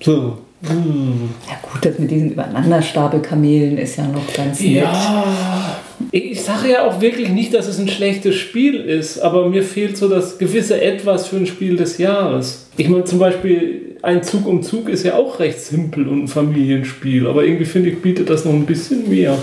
So. 0.00 0.38
Hm. 0.62 1.30
ja 1.48 1.54
gut, 1.62 1.84
das 1.84 1.98
mit 2.00 2.10
diesen 2.10 2.32
Übereinanderstapelkamelen 2.32 3.78
ist 3.78 3.96
ja 3.96 4.08
noch 4.08 4.26
ganz 4.34 4.60
nett. 4.60 4.72
Ja, 4.72 5.24
ich 6.10 6.42
sage 6.42 6.70
ja 6.70 6.86
auch 6.86 7.00
wirklich 7.00 7.28
nicht, 7.28 7.54
dass 7.54 7.66
es 7.66 7.78
ein 7.78 7.88
schlechtes 7.88 8.34
Spiel 8.36 8.76
ist, 8.76 9.18
aber 9.18 9.48
mir 9.48 9.62
fehlt 9.62 9.96
so 9.96 10.08
das 10.08 10.38
gewisse 10.38 10.80
Etwas 10.80 11.26
für 11.28 11.36
ein 11.36 11.46
Spiel 11.46 11.76
des 11.76 11.98
Jahres. 11.98 12.68
Ich 12.76 12.88
meine 12.88 13.04
zum 13.04 13.18
Beispiel, 13.18 13.96
ein 14.02 14.22
Zug 14.22 14.46
um 14.46 14.62
Zug 14.62 14.88
ist 14.88 15.04
ja 15.04 15.14
auch 15.14 15.40
recht 15.40 15.60
simpel 15.60 16.08
und 16.08 16.24
ein 16.24 16.28
Familienspiel, 16.28 17.26
aber 17.26 17.44
irgendwie 17.44 17.64
finde 17.64 17.90
ich, 17.90 18.00
bietet 18.00 18.30
das 18.30 18.44
noch 18.44 18.52
ein 18.52 18.66
bisschen 18.66 19.08
mehr 19.08 19.36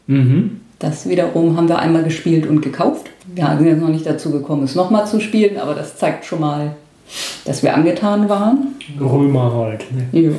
Mhm. 0.07 0.59
Das 0.79 1.07
wiederum 1.07 1.55
haben 1.55 1.69
wir 1.69 1.79
einmal 1.79 2.03
gespielt 2.03 2.45
und 2.45 2.61
gekauft. 2.61 3.09
Wir 3.33 3.47
sind 3.57 3.67
jetzt 3.67 3.81
noch 3.81 3.87
nicht 3.87 4.05
dazu 4.05 4.31
gekommen, 4.31 4.63
es 4.63 4.75
nochmal 4.75 5.07
zu 5.07 5.21
spielen, 5.21 5.57
aber 5.57 5.75
das 5.75 5.95
zeigt 5.95 6.25
schon 6.25 6.41
mal, 6.41 6.75
dass 7.45 7.63
wir 7.63 7.73
angetan 7.73 8.27
waren. 8.27 8.75
Römer 8.99 9.53
halt. 9.53 9.85
Ne? 9.93 10.07
Ja. 10.11 10.31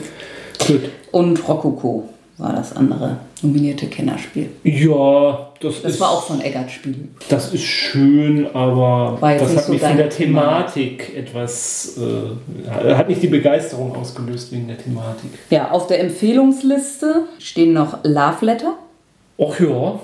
Gut. 0.66 0.90
Und 1.12 1.48
Rococo 1.48 2.08
war 2.36 2.52
das 2.52 2.76
andere 2.76 3.18
nominierte 3.40 3.86
Kennerspiel. 3.86 4.50
Ja, 4.64 5.51
das, 5.62 5.82
Das 5.82 5.92
ist, 5.92 6.00
war 6.00 6.10
auch 6.10 6.24
von 6.24 6.40
Eggert 6.40 6.70
Spiel. 6.70 6.94
das 7.28 7.52
ist 7.54 7.62
schön, 7.64 8.46
aber 8.54 9.18
das 9.20 9.56
hat 9.56 9.64
so 9.64 9.72
mich 9.72 9.80
von 9.80 9.96
der 9.96 10.10
Thematik 10.10 11.16
etwas, 11.16 11.98
äh, 11.98 12.70
hat 12.94 13.08
nicht 13.08 13.22
die 13.22 13.28
Begeisterung 13.28 13.94
ausgelöst 13.96 14.52
wegen 14.52 14.68
der 14.68 14.78
Thematik. 14.78 15.30
Ja, 15.50 15.70
auf 15.70 15.86
der 15.86 16.00
Empfehlungsliste 16.00 17.24
stehen 17.38 17.72
noch 17.72 17.98
Love 18.04 18.44
Letter. 18.44 18.74
Ach 19.38 19.60
ja, 19.60 19.98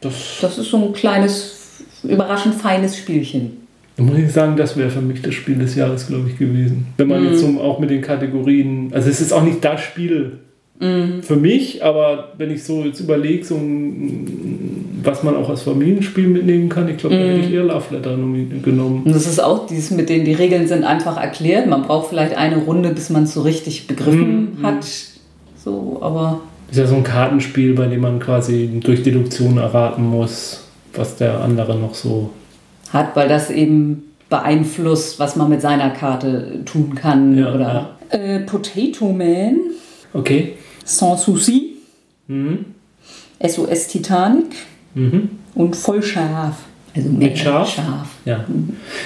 das, 0.00 0.12
Das 0.40 0.58
ist 0.58 0.70
so 0.70 0.76
ein 0.78 0.92
kleines, 0.92 1.82
überraschend 2.02 2.54
feines 2.54 2.96
Spielchen. 2.96 3.66
da 3.96 4.02
muss 4.02 4.18
ich 4.18 4.32
sagen, 4.32 4.56
das 4.56 4.76
wäre 4.76 4.90
für 4.90 5.00
mich 5.00 5.22
das 5.22 5.34
Spiel 5.34 5.56
des 5.56 5.74
Jahres, 5.74 6.06
glaube 6.06 6.28
ich, 6.28 6.38
gewesen. 6.38 6.86
Wenn 6.96 7.08
man 7.08 7.24
jetzt 7.24 7.40
so 7.40 7.60
auch 7.60 7.78
mit 7.78 7.90
den 7.90 8.02
Kategorien, 8.02 8.90
also 8.92 9.08
es 9.08 9.20
ist 9.20 9.32
auch 9.32 9.42
nicht 9.42 9.64
das 9.64 9.80
Spiel 9.80 10.40
für 10.80 11.36
mich, 11.36 11.82
aber 11.84 12.32
wenn 12.36 12.50
ich 12.50 12.64
so 12.64 12.82
jetzt 12.82 13.00
überlege, 13.00 13.44
so 13.44 13.58
was 15.02 15.22
man 15.22 15.36
auch 15.36 15.48
als 15.48 15.62
Familienspiel 15.62 16.26
mitnehmen 16.26 16.68
kann, 16.68 16.88
ich 16.88 16.96
glaube, 16.96 17.16
da 17.16 17.22
hätte 17.22 17.46
ich 17.46 17.52
eher 17.54 17.62
Love 17.64 17.94
Letter 17.94 18.16
genommen. 18.62 19.02
Und 19.04 19.14
das 19.14 19.26
ist 19.26 19.42
auch 19.42 19.66
dieses 19.66 19.92
mit 19.92 20.08
denen, 20.08 20.24
die 20.24 20.32
Regeln 20.32 20.66
sind 20.66 20.84
einfach 20.84 21.16
erklärt. 21.16 21.68
Man 21.68 21.82
braucht 21.82 22.08
vielleicht 22.10 22.36
eine 22.36 22.56
Runde, 22.56 22.90
bis 22.90 23.08
man 23.08 23.22
es 23.22 23.34
so 23.34 23.42
richtig 23.42 23.86
begriffen 23.86 24.58
hat. 24.62 24.84
So, 25.56 25.98
aber 26.02 26.40
Ist 26.70 26.78
ja 26.78 26.86
so 26.86 26.96
ein 26.96 27.04
Kartenspiel, 27.04 27.74
bei 27.74 27.86
dem 27.86 28.00
man 28.00 28.18
quasi 28.18 28.68
durch 28.82 29.02
Deduktion 29.02 29.58
erraten 29.58 30.04
muss, 30.04 30.64
was 30.94 31.16
der 31.16 31.40
andere 31.40 31.78
noch 31.78 31.94
so. 31.94 32.30
hat, 32.92 33.14
weil 33.16 33.28
das 33.28 33.48
eben 33.50 34.02
beeinflusst, 34.28 35.18
was 35.20 35.36
man 35.36 35.48
mit 35.50 35.60
seiner 35.60 35.90
Karte 35.90 36.60
tun 36.64 36.94
kann. 36.94 37.38
Ja, 37.38 37.54
oder 37.54 37.90
Äh, 38.10 38.40
Potato 38.40 39.12
Man, 39.12 39.60
Okay. 40.14 40.52
Sans 40.84 41.16
Souci, 41.22 41.76
Mhm. 42.28 42.64
SOS 43.40 43.88
Titanic 43.88 44.46
Mhm. 44.94 45.28
und 45.54 45.76
voll 45.76 46.02
scharf. 46.02 46.56
Also 46.96 47.08
mega 47.10 47.34
scharf? 47.36 47.68
scharf. 47.74 48.08
Ja. 48.24 48.44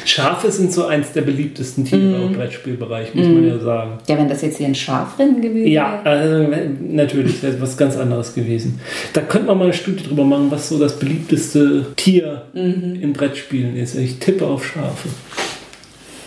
Schafe 0.05 0.51
sind 0.53 0.71
so 0.73 0.85
eins 0.87 1.11
der 1.12 1.23
beliebtesten 1.23 1.87
Tiere 1.87 2.23
im 2.27 2.35
Brettspielbereich, 2.35 3.14
muss 3.14 3.27
man 3.27 3.47
ja 3.47 3.59
sagen. 3.59 3.93
Ja, 4.07 4.19
wenn 4.19 4.29
das 4.29 4.43
jetzt 4.43 4.59
hier 4.59 4.67
ein 4.67 4.75
Schafrennen 4.75 5.41
gewesen 5.41 5.69
Ja, 5.73 6.01
wäre. 6.05 6.53
äh, 6.55 6.69
natürlich, 6.81 7.43
wäre 7.43 7.59
was 7.62 7.79
ganz 7.79 7.97
anderes 7.97 8.35
gewesen. 8.35 8.79
Da 9.14 9.23
könnte 9.23 9.47
man 9.47 9.57
mal 9.59 9.64
eine 9.64 9.73
Studie 9.73 10.05
drüber 10.05 10.25
machen, 10.25 10.51
was 10.51 10.69
so 10.69 10.79
das 10.79 10.99
beliebteste 10.99 11.87
Tier 11.97 12.43
in 12.53 13.12
Brettspielen 13.14 13.75
ist. 13.77 13.95
Ich 13.95 14.19
tippe 14.19 14.47
auf 14.47 14.67
Schafe. 14.67 15.09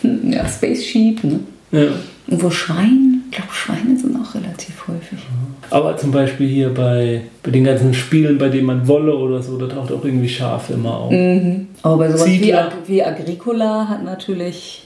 Ja, 0.03 0.47
Space 0.49 0.83
Sheep, 0.83 1.23
ne? 1.23 1.39
Ja. 1.71 1.89
Und 2.27 2.41
wo 2.43 2.49
Schweine? 2.49 3.19
Ich 3.29 3.37
glaube, 3.37 3.53
Schweine 3.53 3.97
sind 3.97 4.15
auch 4.15 4.33
relativ 4.33 4.87
häufig. 4.87 5.19
Aber 5.71 5.97
zum 5.97 6.11
Beispiel 6.11 6.47
hier 6.47 6.73
bei, 6.73 7.21
bei 7.43 7.51
den 7.51 7.63
ganzen 7.63 7.93
Spielen, 7.93 8.37
bei 8.37 8.49
denen 8.49 8.65
man 8.65 8.87
Wolle 8.87 9.15
oder 9.15 9.41
so, 9.41 9.57
da 9.57 9.67
taucht 9.67 9.91
auch 9.91 10.03
irgendwie 10.03 10.29
Schafe 10.29 10.73
immer 10.73 10.97
auf. 10.97 11.13
Aber 11.81 11.97
bei 11.97 12.11
sowas 12.11 12.27
wie. 12.27 12.53
Ag 12.53 12.73
wie 12.87 13.03
Agricola 13.03 13.87
hat 13.87 14.03
natürlich 14.03 14.83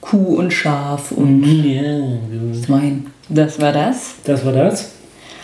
Kuh 0.00 0.36
und 0.36 0.52
Schaf 0.52 1.12
und 1.12 1.44
Ja, 1.44 2.18
Schwein. 2.64 3.06
Das 3.28 3.60
war 3.60 3.72
das. 3.72 4.14
das 4.24 4.44
war 4.44 4.52
das. 4.52 4.92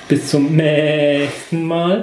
Bis 0.09 0.31
zum 0.31 0.57
nächsten 0.57 1.64
Mal. 1.64 2.03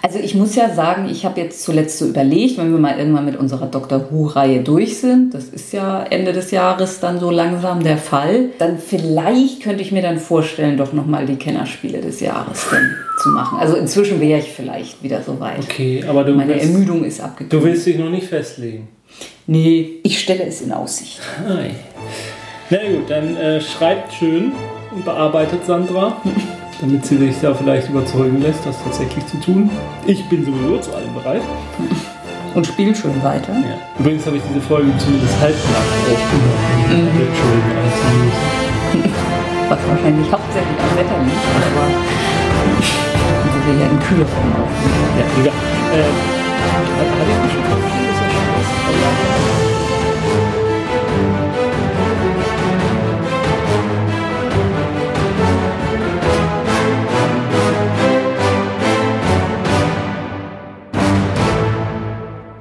Also 0.00 0.18
ich 0.18 0.34
muss 0.34 0.54
ja 0.54 0.72
sagen, 0.72 1.06
ich 1.10 1.26
habe 1.26 1.38
jetzt 1.40 1.62
zuletzt 1.62 1.98
so 1.98 2.06
überlegt, 2.06 2.56
wenn 2.56 2.70
wir 2.70 2.78
mal 2.78 2.98
irgendwann 2.98 3.26
mit 3.26 3.36
unserer 3.36 3.66
Dr. 3.66 4.10
Who-Reihe 4.10 4.60
durch 4.60 4.98
sind, 4.98 5.34
das 5.34 5.44
ist 5.44 5.72
ja 5.74 6.02
Ende 6.04 6.32
des 6.32 6.50
Jahres 6.50 7.00
dann 7.00 7.20
so 7.20 7.30
langsam 7.30 7.82
der 7.84 7.98
Fall, 7.98 8.46
dann 8.58 8.78
vielleicht 8.78 9.62
könnte 9.62 9.82
ich 9.82 9.92
mir 9.92 10.00
dann 10.00 10.18
vorstellen, 10.18 10.78
doch 10.78 10.94
nochmal 10.94 11.26
die 11.26 11.36
Kennerspiele 11.36 12.00
des 12.00 12.20
Jahres 12.20 12.66
zu 13.22 13.28
machen. 13.30 13.58
Also 13.58 13.76
inzwischen 13.76 14.18
wäre 14.20 14.38
ich 14.40 14.50
vielleicht 14.50 15.02
wieder 15.02 15.20
so 15.22 15.38
weit. 15.40 15.58
Okay, 15.64 16.02
aber 16.08 16.24
du 16.24 16.32
Meine 16.32 16.54
willst, 16.54 16.64
Ermüdung 16.72 17.04
ist 17.04 17.20
abgeklungen. 17.20 17.64
du 17.64 17.70
willst 17.70 17.86
dich 17.86 17.98
noch 17.98 18.08
nicht 18.10 18.28
festlegen. 18.28 18.88
Nee, 19.46 19.96
ich 20.04 20.20
stelle 20.20 20.44
es 20.44 20.62
in 20.62 20.72
Aussicht. 20.72 21.20
Hi. 21.46 21.70
Na 22.70 22.78
gut, 22.78 23.10
dann 23.10 23.36
äh, 23.36 23.60
schreibt 23.60 24.14
schön 24.14 24.52
und 24.94 25.04
bearbeitet 25.04 25.66
Sandra, 25.66 26.16
damit 26.80 27.04
sie 27.06 27.16
sich 27.16 27.36
da 27.40 27.54
vielleicht 27.54 27.88
überzeugen 27.88 28.40
lässt, 28.40 28.64
das 28.66 28.76
tatsächlich 28.82 29.26
zu 29.26 29.36
tun. 29.40 29.70
Ich 30.06 30.28
bin 30.28 30.44
sowieso 30.44 30.78
zu 30.78 30.94
allem 30.94 31.12
bereit. 31.14 31.42
Und 32.54 32.66
spiel 32.66 32.94
schön 32.94 33.22
weiter. 33.22 33.52
Ja. 33.52 33.76
Übrigens 33.98 34.24
habe 34.26 34.36
ich 34.38 34.42
diese 34.48 34.60
Folge 34.62 34.90
zumindest 34.98 35.34
halbnackt 35.40 35.92
aufgenommen, 36.10 36.58
mhm. 36.88 36.94
Einzulösen. 37.18 38.32
Was 39.68 39.78
wahrscheinlich 39.86 40.32
hauptsächlich 40.32 40.78
am 40.80 40.96
Wetter 40.96 41.18
liegt, 41.24 41.44
aber 41.68 41.86
wo 43.44 43.58
wir 43.70 43.76
ja 43.80 43.86
im 43.90 44.00
Kühlraum 44.00 44.48
aufnehmen. 44.56 45.12
Ja, 45.18 45.24
egal. 45.42 45.54
Äh, 45.92 46.08
hat- 46.72 47.12
hatte 47.18 47.30
ich 47.30 47.38
mich 47.44 47.52
schon 47.52 47.64
verabschiedet? 47.64 48.10
Ist 48.10 48.20
ja 48.22 48.28
schon 48.32 48.46
was. 49.62 49.67